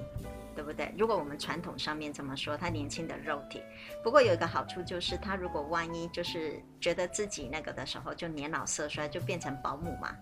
[0.55, 0.93] 对不对？
[0.99, 3.63] 如果我们传统上面这么说，他年轻的肉体。
[4.05, 10.15] 不过有一个好处就是，他如果万一就是觉得自己那个的时候，就年老色衰，就变成保姆嘛。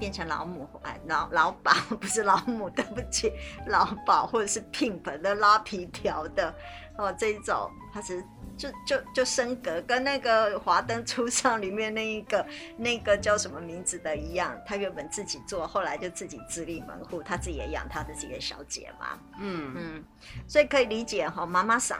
[0.00, 3.30] 变成老母哎，老老鴇 不是老母，对不起，
[3.66, 6.52] 老鸨或者是 pimp 的拉皮条的
[6.96, 8.24] 哦，这一种它是
[8.56, 12.44] 就就就升格，跟那个华灯初上里面那一个
[12.76, 20.04] 那个叫什么名字的一样，他原本自己做，后来就自己自立门户，他自己也养他的几个小姐嘛，嗯嗯，
[20.48, 21.98] 所以可以理解哈，妈妈桑。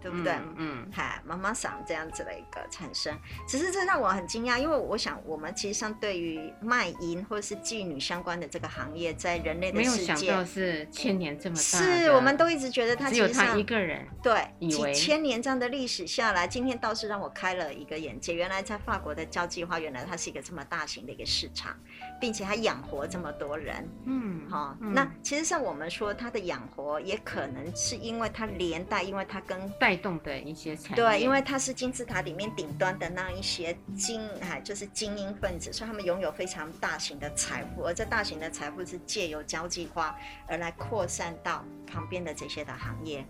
[0.00, 0.32] 对不对？
[0.56, 21.76] 嗯，哈、嗯，妈妈桑这样子的一个产生，只是这让我很惊讶，因为我想我们其实上对于卖淫或者是妓女相关的这个行业，在人类的世界，没有想到是千年这么大，是我们都一直觉得他只有他一个人，对，几千年这样的历史下来，今天倒是让我开了一个眼界，原来在法国的交际花，原来它是一个这么大型的一个市场，
[22.20, 43.26] 并且它养活这么多人，嗯，好、哦，嗯、那其实像我们说它的养活，也可能是因为它连带，因为它跟带动的一些产业，对，因为它是金字塔里面顶端的那一些精，哎，就是精英分子，所以他们拥有非常大型的财富，而这大型的财富是借由交际花而来扩散到旁边的这些的行业。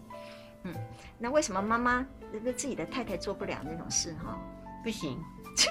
[0.64, 0.75] 嗯，
[1.18, 4.38] 那为什么妈妈那个自己的太太做不了那种事哈？
[4.83, 5.18] 不行，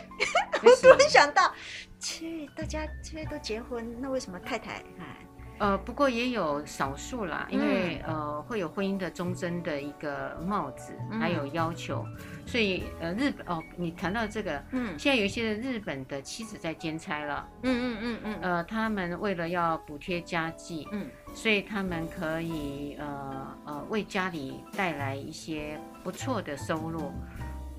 [0.63, 1.53] 我突然想到，
[1.99, 5.26] 去大家现在都结婚，那为什么太太哎？
[5.59, 12.15] 呃，不过也有少数啦，因为、嗯、呃会有婚姻的忠贞的一个帽子，还有要求，嗯、
[12.45, 27.11] 所以呃日本哦，你谈到这个，嗯，现在有一些日本的妻子在兼差了，嗯嗯嗯嗯，呃，他们为了要补贴家计，嗯，所以他们可以呃呃为家里带来一些不错的收入，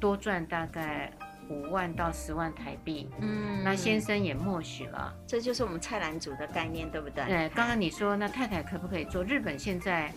[0.00, 1.12] 多赚大概。
[1.50, 7.24] 五万到十万台币，嗯，那先生也默许了，这就是我们菜篮族的概念，对不对？
[7.24, 9.24] 对，刚刚你说那太太可不可以做？
[9.24, 10.12] 日本现在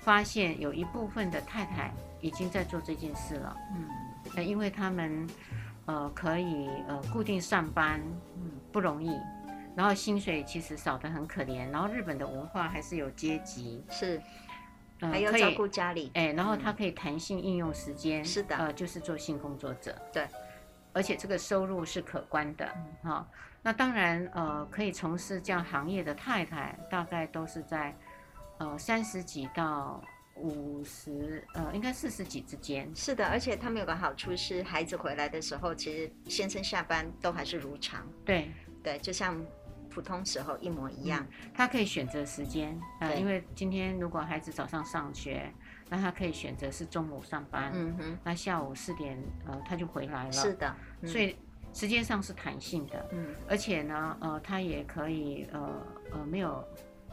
[0.00, 3.56] 发现有一部分的太太已经在做这件事了，
[4.36, 5.26] 嗯，因为他们
[5.86, 8.00] 呃可以呃固定上班，
[8.36, 9.10] 嗯，不容易，
[9.74, 14.20] 然后薪水其实少得很可怜，然后日本的文化还是有阶级，是，
[15.00, 20.26] 呃、还要照顾家里，哎，然后他可以弹性应用时间，是的，呃，就是做性工作者，对。
[20.96, 22.66] 而且这个收入是可观的，
[23.02, 23.28] 哈。
[23.62, 27.94] 那当然，呃，可以从事这样行业的太太，大概都是在，
[28.56, 30.02] 呃，三十几到
[30.36, 32.90] 五十，呃，应该四十几之间。
[32.96, 38.06] 是的，而且他们有个好处是，孩子回来的时候，其实先生下班都还是如常。
[38.24, 38.50] 对，
[38.82, 39.38] 对，就像
[39.90, 41.26] 普通时候一模一样。
[41.42, 45.52] 嗯、他可以选择时间，呃，因为今天如果孩子早上上学。
[45.88, 51.36] 那他可以选择是中午上班，嗯哼，那下午四点呃他就回来了，是的，嗯、所以
[51.72, 56.64] 时间上是弹性的，嗯，而且呢呃他也可以呃呃没有，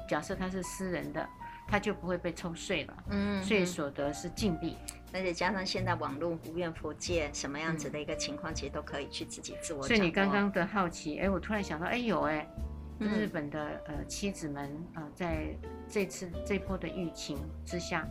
[0.09, 1.29] 假设他是私人的，
[1.67, 4.75] 他就不会被抽税了，嗯，所以所得是净利，
[5.13, 9.83] 而且加上现在网络无远弗届，什么样子的一个情况，其实都可以去自己自我。
[9.83, 12.47] 所以你刚刚的好奇，哎，我突然想到，哎有哎，
[12.99, 15.55] 日本的呃妻子们呃在
[15.87, 18.07] 这次这波的疫情之下。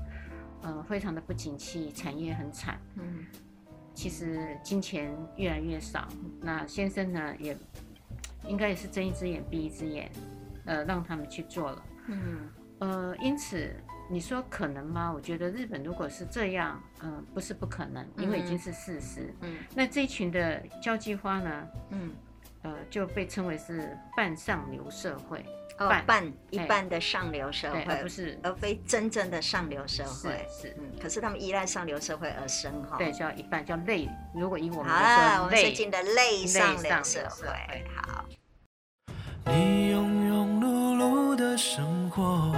[0.62, 2.78] 呃，非常的不景气，产业很惨。
[2.96, 3.26] 嗯，
[3.94, 6.08] 其实金钱越来越少。
[6.40, 7.56] 那先生呢，也
[8.46, 10.10] 应该也是睁一只眼闭一只眼，
[10.64, 11.84] 呃，让他们去做了。
[12.06, 12.48] 嗯，
[12.78, 13.70] 呃，因此
[14.10, 15.12] 你说可能吗？
[15.12, 19.34] 我觉得日本如果是这样，嗯、呃，不是不可能，因为已经是事实。
[19.40, 21.68] 嗯，那这一群的交际花呢？
[21.90, 22.10] 嗯，
[22.62, 25.44] 呃，就被称为是半上流社会。
[25.86, 30.46] 哦，半一半的上流社会，不是，而非真正的上流社会。
[30.48, 32.96] 是，是嗯，可是他们依赖上流社会而生哈。
[32.98, 34.08] 对，叫一半，叫类。
[34.34, 37.46] 如果以我们好了，我们最近的类上流社会。
[37.94, 38.24] 好。
[39.46, 42.52] 你庸庸碌碌的生活，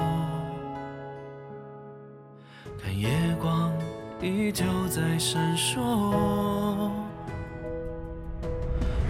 [2.83, 3.09] 看夜
[3.41, 3.73] 光
[4.21, 6.91] 依旧在闪烁，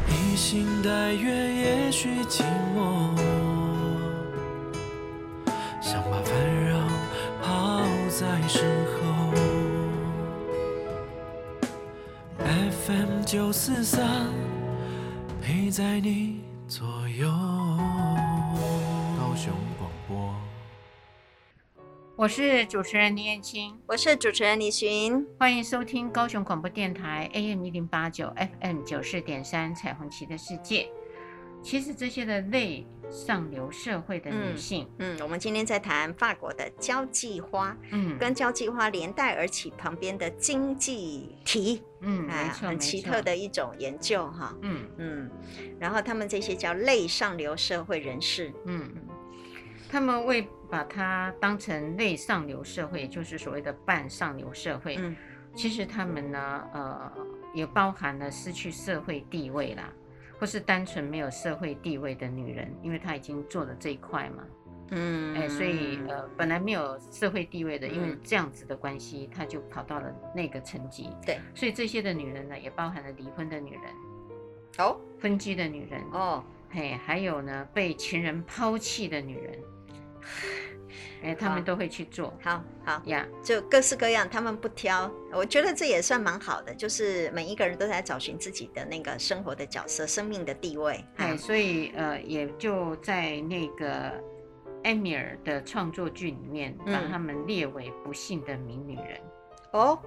[0.07, 2.45] 披星戴月，也许寂
[2.77, 3.54] 寞。
[8.17, 9.33] 在身后
[12.39, 14.33] ，FM 九四三
[15.43, 17.27] 陪在你左右。
[19.19, 20.33] 高雄广播，
[22.15, 30.89] 我是主持人李燕青，我是主持人李寻，欢迎收听高雄广播电台 AM 一零八九 FM 九四点三彩虹旗的世界。
[31.65, 44.87] 其实这些的类上流社会的女性，嗯，嗯，我们今天在谈法国的交际花，嗯，跟交际花连带而起旁边的经济体，嗯，哎、没错，很奇特的一种研究哈，嗯。
[44.99, 45.31] 嗯，
[45.81, 49.03] 然后他们这些叫类上流社会人士，嗯嗯，
[49.89, 55.17] 他们为把它当成类上流社会，也就是所谓的半上流社会，嗯，
[55.55, 57.13] 其实他们呢，呃，
[57.55, 59.91] 也包含了失去社会地位啦。
[60.45, 64.45] 或是单纯没有社会地位的女人，因为她已经做了这一块嘛，
[64.91, 71.09] 嗯，哎，所以呃，本来没有社会地位的，因为这样子的关系，她就跑到了那个层级。
[71.25, 73.83] 对，所以这些的女人呢，也包含了离婚的女人，
[74.77, 79.59] 哦，分居的女人，哦，嘿，还有呢，被情人抛弃的女人。
[81.23, 85.11] 哎，他们都会去做，好好呀.就各式各样，他们不挑。
[85.33, 91.05] 我觉得这也算蛮好的，就是每一个人都在找寻自己的那个生活的角色、生命的地位。
[91.17, 94.13] 哎，所以呃，也就在那个
[94.83, 99.21] 艾米尔的创作剧里面，把他们列为不幸的名女人。
[99.73, 99.99] 嗯、哦。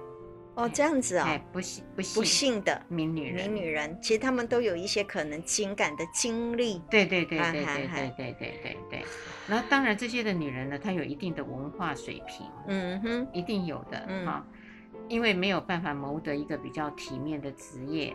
[0.58, 2.14] 哦，这样子啊、不幸不幸。
[2.20, 6.80] 不幸的名女人，名女人，其实他们都有一些可能情感的经历。
[6.90, 9.04] 对对对对对对对对对对。
[9.46, 14.26] 然后当然这些的女人呢，她有一定的文化水平，嗯哼，一定有的哈、嗯。
[14.26, 14.42] 哦，
[15.08, 18.12] 因为没有办法谋得一个比较体面的职业。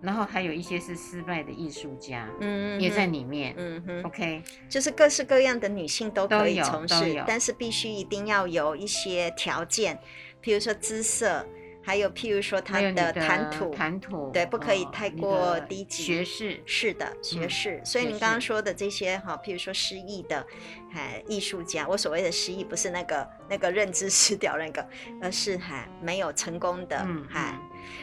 [0.00, 9.98] 然后还有一些是失败的艺术家，嗯，也在里面，嗯哼，OK，就是各式各样的女性都可以从事，但是必须一定要有一些条件。
[10.40, 11.44] 比如说姿色，
[11.82, 16.02] 还有譬如说他的谈吐，谈吐对，不可以太过低级。
[16.02, 17.80] 学士是的，学士。
[17.84, 20.46] 所以您刚刚说的这些哈，譬如说失意的，
[20.92, 24.86] 哎，艺术家，我所谓的失意不是那个那个认知失掉那个，
[25.22, 27.58] 而是还没有成功的，哎，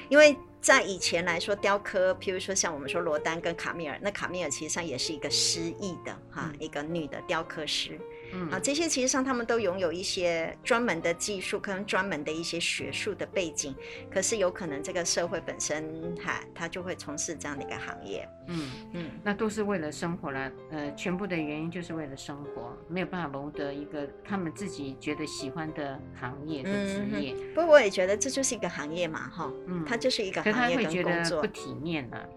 [0.09, 7.99] 因为在以前来说，雕刻，譬如说像我们说罗丹跟卡米尔，那卡米尔其实上也是一个失意的哈，一个女的雕刻师。
[8.35, 13.73] 嗯、啊，这些其实上他们都拥有一些专门的技术，可能专门的一些学术的背景，
[14.11, 18.27] 可是有可能这个社会本身哈，他就会从事这样的一个行业。
[18.47, 27.33] 嗯嗯，那都是为了生活了，呃，全部的原因就是为了生活，没有办法谋得一个他们自己觉得喜欢的行业的职业。
[27.55, 31.41] 不过我也觉得这就是一个行业嘛，哈，嗯，它就是一个行业跟工作。
[31.41, 32.29] 不体面了，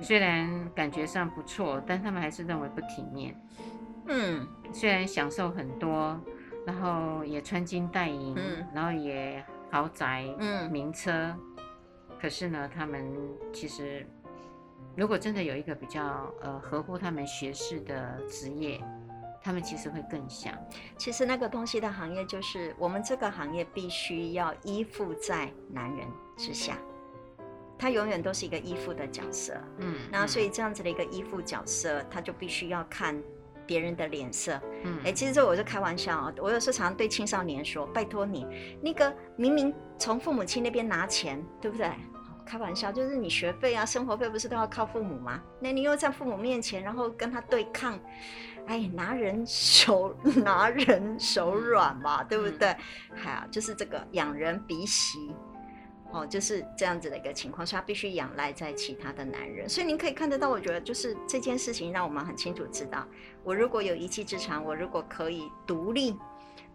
[0.00, 3.34] 虽然感觉上不错，但他们还是认为不体面。
[4.06, 6.20] 嗯，虽然享受很多，
[6.66, 11.34] 然后也穿金戴银，嗯、然后也豪宅、嗯、名车，
[12.20, 13.14] 可是呢，他们
[13.52, 14.06] 其实
[14.96, 18.82] 如果真的有一个比较呃合乎他们学识的职业，
[19.42, 20.52] 他们其实会更想。
[20.96, 26.76] 其实那个东西的行业就是我们这个行业必须要依附在男人之下，
[27.78, 29.54] 他永远都是一个依附的角色。
[29.78, 33.16] 嗯，那所以这样子的一个依附角色，他就必须要看。
[33.66, 36.32] 别人的脸色，嗯，哎、欸，其实这我就开玩笑啊。
[36.38, 38.46] 我有时候常常对青少年说：“拜托你，
[38.80, 41.90] 那个明明从父母亲那边拿钱，对不对？
[42.44, 45.40] 开玩笑，就是你学费啊、生活费不是都要靠父母吗？
[45.60, 47.98] 那你又在父母面前，然后跟他对抗，
[48.66, 52.76] 哎，拿人手 拿人手软嘛，对不对？
[53.14, 55.32] 还有、嗯、就是这个养人鼻息。”
[56.12, 59.68] 哦，就是这样子的一个情况，所以他必须仰赖在其他的男人。
[59.68, 63.06] 所以您可以看得到，我觉得就是这件事情让我们很清楚知道，
[63.42, 66.14] 我如果有一技之长，我如果可以独立，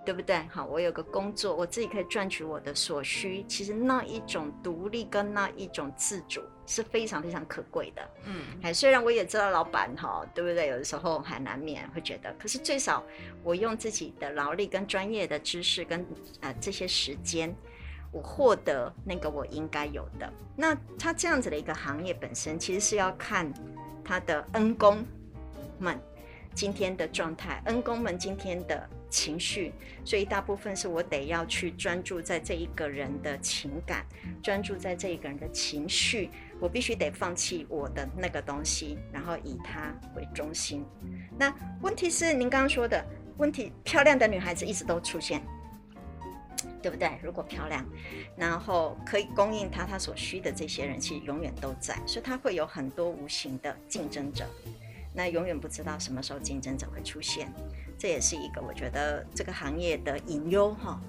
[0.04, 0.38] 对不对？
[0.50, 3.44] 好，我有个工作，我自己可以赚取我的所需。
[3.44, 8.10] 其实那一种独立跟那一种自主是非常非常可贵的。
[8.26, 10.68] 嗯，哎，虽然我也知道老板哈，对不对？
[10.68, 13.04] 有的时候还难免会觉得，可是最少
[13.44, 16.04] 我用自己的劳力跟专业的知识跟
[16.40, 17.56] 呃这些时间。
[18.12, 23.52] 我获得那个我应该有的，那他这样子的一个行业本身，其实是要看
[24.04, 25.06] 他的恩公
[25.78, 26.00] 们
[26.54, 34.06] 今天的状态，恩公们今天的情绪，所以大部分是我得要去专注在这一个人的情感，
[34.42, 36.30] 专注在这一个人的情绪，
[36.60, 40.84] 我必须得放弃我的那个东西，然后以他为中心。
[41.38, 43.06] 那问题是您刚刚说的
[43.38, 45.42] 问题，漂亮的女孩子一直都出现。
[46.82, 47.12] 对不对？
[47.22, 47.86] 如果漂亮，
[48.36, 54.46] 然后可以供应他他所需的这些人，其实永远都在，所以他会有很多无形的竞争者，
[55.14, 57.52] 那永远不知道什么时候竞争者会出现，
[57.98, 61.02] 这也是一个我觉得这个行业的隐忧哈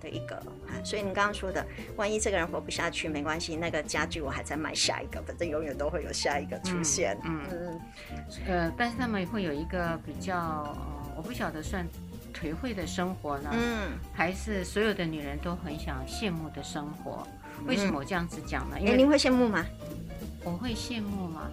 [0.00, 0.80] 的一个啊。
[0.82, 1.64] 所以你刚刚说的，
[1.96, 7.18] 万一这个人活不下去，没关系，那个家具我还在买下一个，反正永远都会有下一个出现。
[7.24, 7.80] 嗯嗯，
[8.46, 11.86] 呃，但是他们会有一个比较，呃，我不晓得算。
[12.40, 13.50] 颓废的生活呢？
[13.52, 17.26] 嗯，还是所有的女人都很想羡慕的生活？
[17.66, 18.78] 为什么我这样子讲呢？
[18.78, 19.64] 因为您会羡慕吗？
[20.44, 21.50] 我会羡慕吗？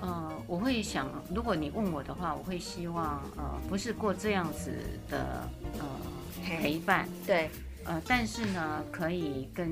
[0.00, 4.72] 呃，我会想，如果你问我的话，我会希望呃，不是过这样子
[5.08, 5.48] 的
[5.78, 5.86] 呃
[6.44, 7.50] 陪伴，对，
[7.84, 9.68] 呃，但是呢，可以跟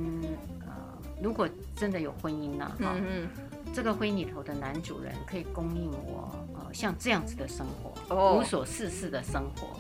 [0.66, 0.74] 呃，
[1.22, 3.28] 如果真的有婚姻呢，哈，嗯，
[3.74, 9.78] 这个婚姻里头的男主人可以供应我呃像这样子的生活，哦，无所事事的生活。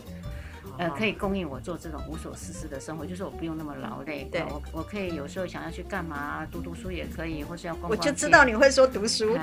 [0.78, 4.28] 呃，可以供应我做这种无所事事的生活，就是我不用那么劳累。
[4.30, 7.90] 对，我我可以有时候想要去干嘛，读读书也可以，或是要逛逛。
[7.90, 9.36] 我就知道你会说读书，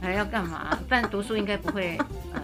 [0.00, 0.78] 还、哎、要干嘛？
[0.88, 1.98] 但读书应该不会
[2.32, 2.42] 呃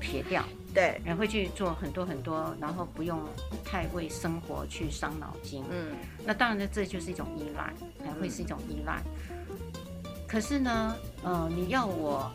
[0.00, 0.42] 撇掉。
[0.74, 3.18] 对，然后会去做很多很多，然后不用
[3.64, 5.64] 太为生活去伤脑筋。
[5.70, 7.72] 嗯，那当然呢，这就是一种依赖，
[8.04, 9.02] 还会是一种依赖。
[9.48, 9.56] 嗯、
[10.28, 12.30] 可是呢，呃，你要我。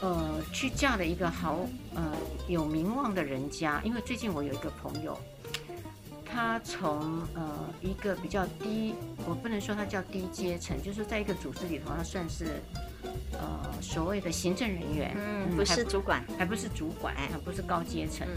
[0.00, 2.12] 呃，去嫁了一个好呃
[2.48, 5.18] 有名望的人家，因为最近我有一个朋友，
[6.24, 8.94] 他从呃一个比较低，
[9.26, 12.60] 我不能说他叫低阶层，就是在一个组织里头，他算是
[13.32, 18.26] 呃所谓的行政人员，嗯，不是主管，还不是主管，还不是高阶层。
[18.26, 18.34] 嗯，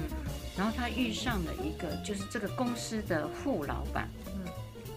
[0.55, 4.45] 然后他遇上了一个就是这个公司的副老板，嗯，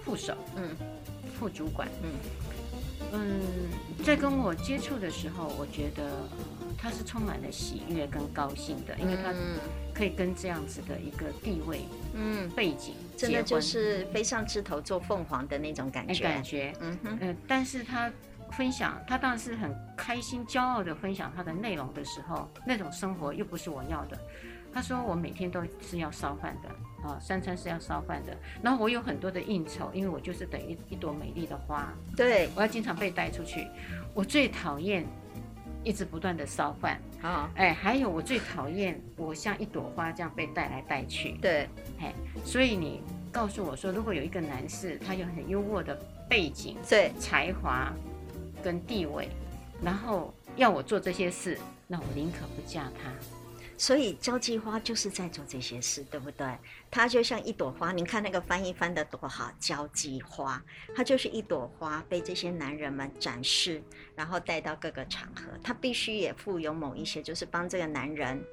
[0.04, 0.76] 副手，嗯，
[1.36, 2.11] 副主管，嗯。
[3.12, 3.40] 嗯，
[4.04, 6.26] 在跟我接触的时候，我觉得
[6.78, 9.34] 他是充满了喜悦跟高兴的，因为他
[9.94, 11.80] 可以跟这样子的一个地位、
[12.14, 12.48] 嗯。
[12.50, 16.22] 背景，真的就是飞上枝头做凤凰的那种感觉。
[16.22, 18.11] 感觉，嗯哼，嗯，但是他
[18.52, 24.18] 分享，他当然是很开心、骄傲的分享他的内容的时候，那种生活又不是我要的。
[24.72, 26.68] 他说我每天都是要烧饭的
[27.08, 28.36] 啊，三餐是要烧饭的。
[28.62, 33.66] 然后我有很多的应酬，因为我就是等于一朵美丽的花，对，我要经常被带出去。
[34.14, 35.04] 我最讨厌
[35.82, 41.32] 一直不断的烧饭啊，哎，还有我最讨厌我像一朵花这样被带来带去。
[41.40, 41.68] 对，
[41.98, 42.12] 哎，
[42.44, 43.02] 所以你
[43.32, 45.98] 告诉我说，如果有一个男士，他有很优渥的
[46.28, 47.92] 背景、对，才华
[48.62, 49.28] 跟地位，
[49.82, 53.10] 然后要我做这些事，那我宁可不嫁他。
[53.80, 56.46] 所以交际花就是在做这些事，对不对？
[56.90, 60.62] 它就像一朵花，你看那个翻译翻得多好，交际花，
[60.94, 63.82] 它就是一朵花被这些男人们展示，
[64.14, 65.44] 然后带到各个场合。
[65.64, 68.44] 它必须也附有某一些，就是帮这个男人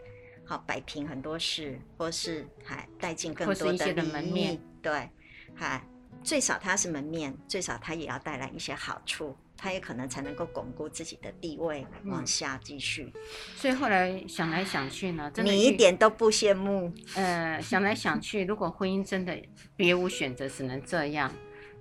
[0.45, 4.57] 好摆平很多事，或是还带进更多的，的门面。
[4.82, 5.09] 对，
[5.53, 5.86] 还
[6.23, 9.36] 最少它是门面，最少它也要带来一些好处。
[9.58, 13.12] 他也可能才能够巩固自己的地位，往下继续。
[13.16, 13.22] 嗯。
[13.55, 16.93] 所以后来想来想去呢，真的你一点都不羡慕。
[17.16, 19.36] 呃，想来想去，如果婚姻真的
[19.76, 21.32] 别无选择，只能这样，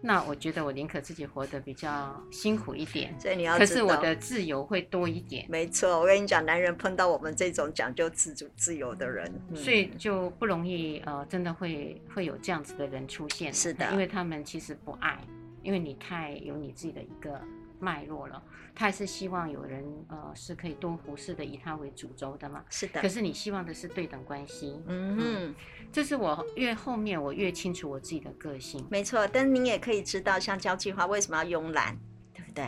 [0.00, 3.14] 那我觉得我宁可自己活得比较辛苦一点。
[3.20, 5.46] 所以你要，可是我的自由会多一点。
[5.48, 13.52] 没错，我跟你讲，男人碰到我们这种讲究自主自由的人，嗯，所以就不容易呃，真的会会有这样子的人出现。
[13.52, 15.18] 是的，因为他们其实不爱，
[15.62, 17.40] 因为你太有你自己的一个。
[17.78, 18.42] 脉络了，
[18.74, 22.64] 他还是希望有人呃是可以多服侍的，以他为主轴的嘛。
[22.70, 23.00] 是的。
[23.00, 24.80] 可是你希望的是对等关系。
[24.86, 25.54] 嗯哼嗯，
[25.92, 28.86] 这是我越后面我越清楚我自己的个性。
[28.90, 31.96] 没错，但您也可以知道，像交际花为什么要慵懒，
[32.34, 32.64] 对不对？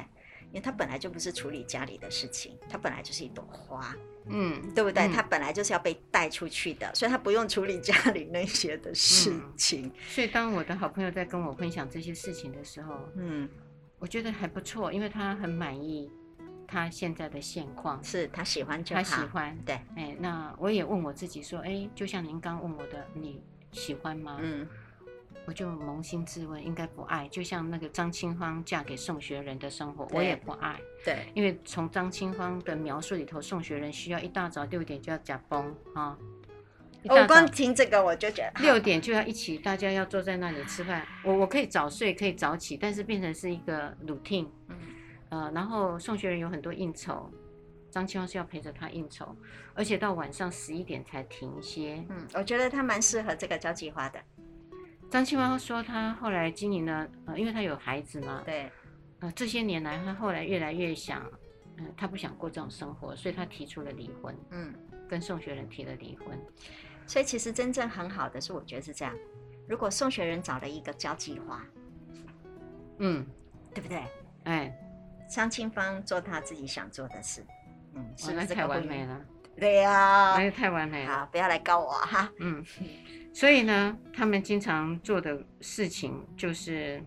[0.51, 3.95] 因为他本来就不是处理家里的事情，他本来就是一朵花，
[4.29, 5.07] 嗯，对不对？
[5.09, 9.89] 他、嗯、本来就是要被带出去的，所以他不用处理家里那些的事情。
[9.89, 13.47] 嗯、所以当我的好朋友在跟我分享这些事情的时候，嗯。
[13.99, 16.11] 我觉得还不错，因为他很满意
[16.67, 19.03] 他现在的现况，是他喜欢就好。
[19.03, 23.43] 他喜欢，对，哎，那我也问我自己说，哎，就像您刚问我的，你
[23.73, 24.39] 喜欢吗？
[24.41, 24.69] 嗯，
[25.47, 27.27] 我就扪心自问，应该不爱。
[27.29, 30.79] 就像那个张清芳嫁给宋学仁的生活，我也不爱。
[31.05, 36.17] 对，因为从张清芳的描述里头，宋学仁需要一大早六点就要假崩啊。
[37.05, 41.07] 我光听这个我就觉得六点就要一起，大家要坐在那里吃饭。
[41.25, 44.49] 我我可以早睡，可以早起，但是变成是一个 routine。
[44.69, 44.77] 嗯，
[45.29, 47.31] 呃，然后宋学仁有很多应酬，
[47.91, 49.35] 张清芳是要陪着他应酬，
[49.75, 52.05] 而且到晚上十一点才停歇。
[52.09, 54.19] 嗯，我觉得他蛮适合这个交际花的。
[55.11, 58.43] 张清芳说他后来经营了，呃，因为他有孩子嘛。
[58.45, 58.71] 对。
[59.21, 61.25] 呃，这些年来他后来越来越想，
[61.77, 64.37] 嗯、呃，他不想过这种生活，所以他提出了离婚。
[64.51, 64.73] 嗯，
[65.09, 66.39] 跟宋学仁提了离婚。
[67.09, 69.13] 所以其实真正很好的是，我觉得是这样。
[69.67, 71.67] 如果宋学仁找了一个交际花，
[72.99, 73.27] 嗯，
[73.75, 74.05] 对不对？
[74.45, 74.79] 哎，
[75.29, 77.43] 张清芳做他自己想做的事，
[77.95, 79.21] 嗯，是不是太完美了？
[79.57, 81.21] 对呀、啊，那太完美了。
[81.21, 82.31] 好，不要来告我哈。
[82.41, 82.65] 嗯，
[83.33, 87.03] 所以呢，他们经常做的事情就是，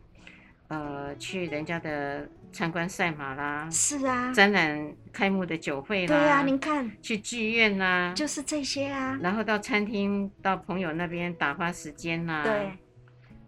[0.71, 2.27] 呃，去人家的。
[2.53, 12.73] 参观赛马啦，是啊，展览开幕的酒会啦，对啊，您看，去剧院啦，就是这些啊，然后到餐厅，到朋友那边打发时间呐，对，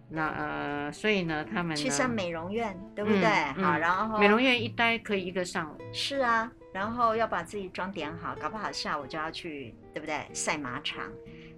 [0.07, 3.25] 那呃，所以呢，他们去上美容院，对不对？
[3.57, 10.25] 嗯、好，然后美容院一待可以一个上午，是啊，然后要把自己装点好，搞不好下午就要去，对不对？
[10.31, 11.11] 赛马场。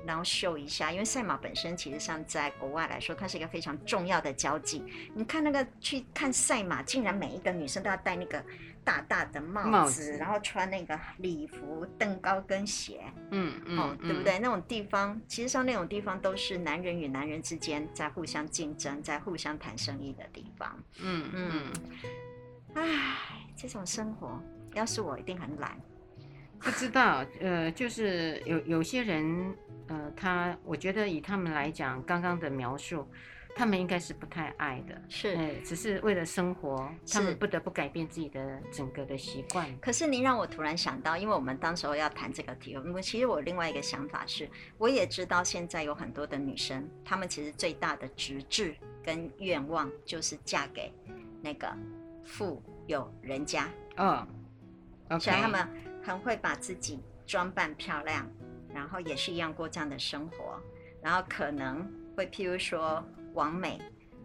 [0.06, 4.84] 然后秀一下，因为赛马本身其实上在国外来说，它是一个非常重要的交际。
[5.14, 8.44] 你看那个去看赛马，竟然每一个女生都要戴那个
[8.84, 13.02] 大大的帽子，帽子然后穿那个礼服、蹬高跟鞋，
[13.32, 14.38] 嗯嗯，哦，对不对？
[14.38, 20.78] 那种地方，其实上那种地方都是男人与男人之间在互相竞争、在互相谈生意的地方。
[21.02, 21.74] 嗯嗯，
[22.76, 24.40] 唉，这种生活
[24.74, 25.76] 要是我，一定很懒。
[26.66, 29.56] 不知道，呃，就是有有些人。
[29.88, 33.08] 呃，他我觉得以他们来讲，刚刚的描述，
[33.56, 39.70] 他们应该是不太爱的，是，呃，只是为了生活，他们不得不改变自己的整个的习惯。
[39.80, 44.50] 可是您让我突然想到，因为我们当时候要谈这个题目，其实我另外一个想法是，
[44.80, 50.92] 我也知道现在有很多的女生，她们其实最大的职志跟愿望就是嫁给
[51.44, 51.72] 那个
[52.24, 54.28] 富有人家，嗯
[55.12, 55.68] 以他们
[56.06, 58.30] 很会把自己装扮漂亮。
[58.74, 60.62] 然后也是一样过这样的生活，
[61.02, 63.02] 然后可能会譬如说
[63.34, 63.80] 完美，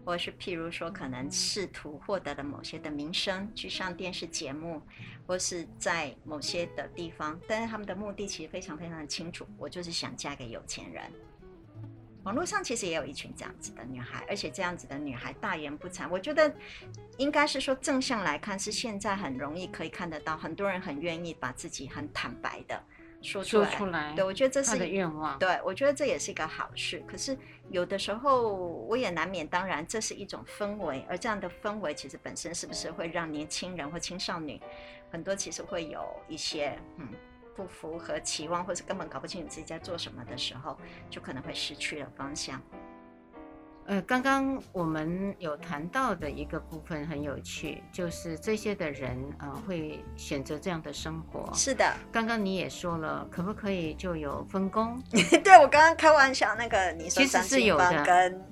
[0.05, 4.83] 或是譬如说可能试图获得了某些的名声，去上电视节目，
[5.25, 11.05] 或是在某些的地方，但是他们的目的其实非常非常的清楚，我就是想嫁给有钱人。
[12.25, 16.09] 网络上其实也有一群这样子的女孩，而且这样子的女孩大言不惭。
[16.11, 16.53] 我觉得
[17.17, 22.83] 应该是说正向来看，是现在很容易可以看得到，很多人很愿意把自己很坦白的。
[23.23, 23.71] 说出来。
[23.71, 25.39] 说出来，对，我觉得这是愿望。
[25.39, 27.03] 对，我觉得这也是一个好事。
[27.07, 27.37] 可是
[27.69, 34.59] 有的时候我也难免，当然这是一种氛围，而这样的氛围其实本身是不是会让年轻人或青少年
[35.11, 37.09] 很多其实会有一些嗯
[37.61, 40.79] 不符合期望，或是根本搞不清楚自己在做什么的时候，
[41.11, 42.59] 就可能会失去了方向。
[43.85, 51.53] 呃，刚刚我们有谈到的一个部分很有趣，就是这些的人呃会选择这样的生活。
[51.53, 54.99] 是的，刚刚你也说了，可不可以就有分工？
[55.45, 58.43] 对，我刚刚开玩笑，那个你说其实是有的跟。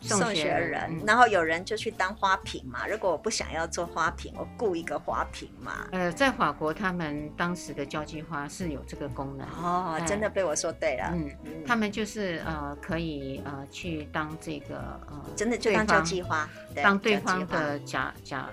[0.00, 2.86] 送学人，然后有人就去当花瓶嘛。
[2.86, 5.88] 如果我不想要做花瓶，我雇一个花瓶嘛。
[5.92, 9.46] 呃，在法国，他们当时的交际花是有这个功能。
[9.62, 11.10] 哦，真的被我说对了。
[11.12, 14.76] 嗯，他们就是呃，可以呃去当这个
[15.08, 18.48] 呃，真的就当交际花，当对方的假假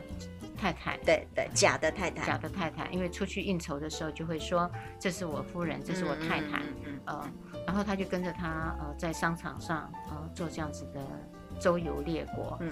[0.56, 0.98] 太太。
[1.06, 6.62] 对对，假的太太，假的太太，因为出去应酬的时候就会说，这是我夫人，这是我太太。
[6.86, 7.30] 嗯呃，
[7.68, 11.00] 然后他就跟着他呃在商场上呃做这样子的。
[11.58, 12.70] 周游列国，嗯，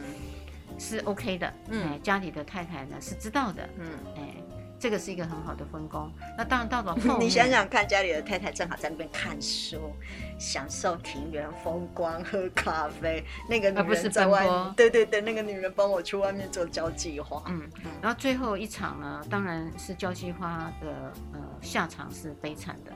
[0.78, 4.36] 是 OK 的，嗯、哎，家里的太太呢是知道的，嗯，哎，
[4.84, 6.12] 这个是一个很好的分工。
[6.38, 9.94] 那当然到了后， 你想想看，家里的太太正好在那边看书，
[10.38, 22.92] 享受庭园风光，喝咖啡，那个女人在外面，对对对，那个女人帮我去外面做交际花，嗯，嗯，然后最后一场呢，当然是交际花的呃下场是悲惨的。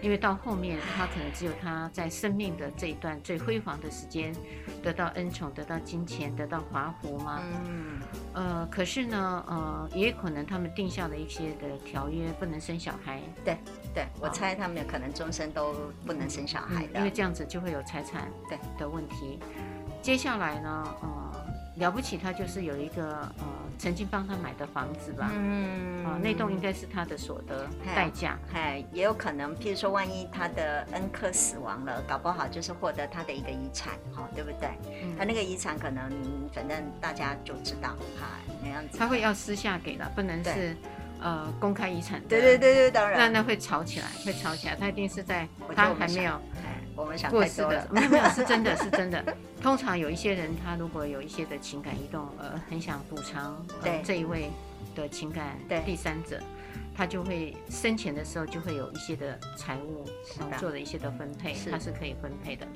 [0.00, 4.34] 因为到后面，他可能只有他在生命的这一段最辉煌的时间，
[4.82, 7.40] 得到恩宠，得到金钱，得到华服嘛。
[7.66, 8.00] 嗯。
[8.34, 13.22] 呃，可是呢，呃，也可能他们定下了一些的条约，不能生小孩。
[13.42, 13.56] 对，
[13.94, 15.72] 对，我猜他们有可能终身都
[16.04, 19.38] 不能生小孩的，嗯，因为这样子就会有财产对的问题。
[20.02, 21.33] 接下来呢，呃。
[21.76, 23.46] 了不起，他就是有一个呃，
[23.78, 27.66] 曾经帮他买的房子吧，嗯，啊，那栋应该是他的所得
[27.96, 34.68] 代价，哎，也有可能，譬如说，万一他的恩客死亡了，搞不好就是获得他的一个遗产，哈，对不对？
[35.02, 36.08] 嗯、他那个遗产可能，
[36.52, 40.76] 反正大家就知道，哈，那样子，他会要私下给的，不能是
[41.20, 46.40] 呃公开遗产，对对对对，当然，那那会吵起来，会吵起来，他一定是在他还没有。
[46.96, 49.24] 我们想过世的，没有没有，是真的 是真的。
[49.62, 54.50] 通常有一些人，他如果有一些的情感移动，呃，很想补偿呃这一位
[54.94, 56.40] 的情感第三者，
[56.94, 60.06] 他就会生前的时候就会有一些的财务
[60.58, 62.66] 做的一些的分配，他是可以分配的。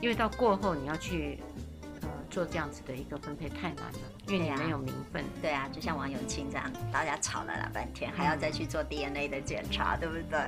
[0.00, 1.38] 因为到过后你要去
[2.00, 5.22] 呃做这样子的一个分配太难了，因为你没有名分。
[5.42, 10.40] 对啊，就像王永庆这样，大家吵了老半天，还要再去做 DNA 的检查，对不对？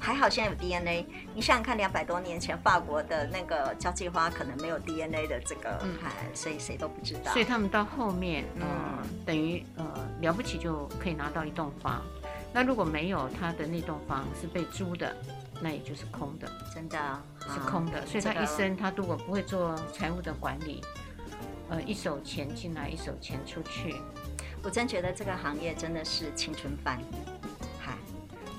[0.00, 5.94] 还好现在有 DNA，你想想看，两百多年前法国的那个交际花可能没有 DNA 的这个，嗯，
[6.34, 7.30] 所以谁都不知道。
[7.32, 8.66] 所以他们到后面，呃，
[9.02, 9.84] 嗯、等于呃
[10.22, 12.02] 了不起就可以拿到一栋房。
[12.52, 15.14] 那如果没有他的那栋房是被租的，
[15.60, 17.22] 那也就是空的，真的
[17.52, 18.04] 是空的。
[18.06, 20.82] 所以他一生他如果不会做财务的管理，
[21.68, 23.94] 呃，一手钱进来，一手钱出去，
[24.62, 26.98] 我真觉得这个行业真的是青春饭。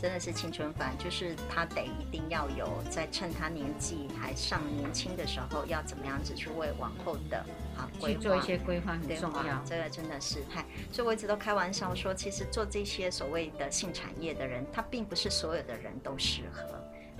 [0.01, 7.37] 真的是青春饭，就是他得一定要有在趁他年纪还尚年轻的时候，要怎么样子去为往后的
[7.77, 9.63] 啊去做一些规划很重要。
[9.63, 16.63] 这个真的是嗨，所以我一直都开玩笑说，其实做这些所谓的性产业的人，他并不是所有的人都适合。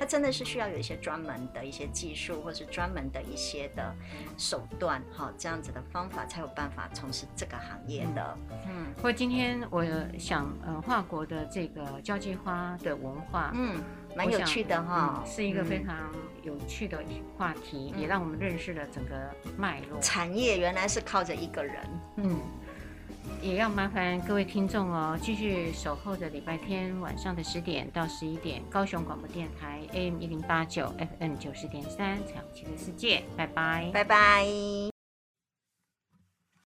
[0.02, 3.96] 他真的是需要有一些专门的一些技术，或是专门的一些的
[4.36, 8.38] 手段，哈，这样子的方法才有办法从事这个行业的。
[8.68, 9.86] 嗯，不过今天我
[10.18, 13.80] 想，呃，华国的这个交际花的文化，嗯，
[14.16, 15.96] 蛮有趣的哈，是一个非常
[16.42, 16.98] 有趣的
[17.38, 20.00] 话题，也让我们认识了整个脉络。
[20.00, 21.76] 产业原来是靠着一个人，
[22.16, 22.40] 嗯。
[23.42, 35.01] 也要麻烦各位听众哦，继续守候着礼拜天晚上的十点到十一点，高雄广播电台 AM 一零八九 FM 九十点三，彩虹旗的世界，拜拜，拜拜。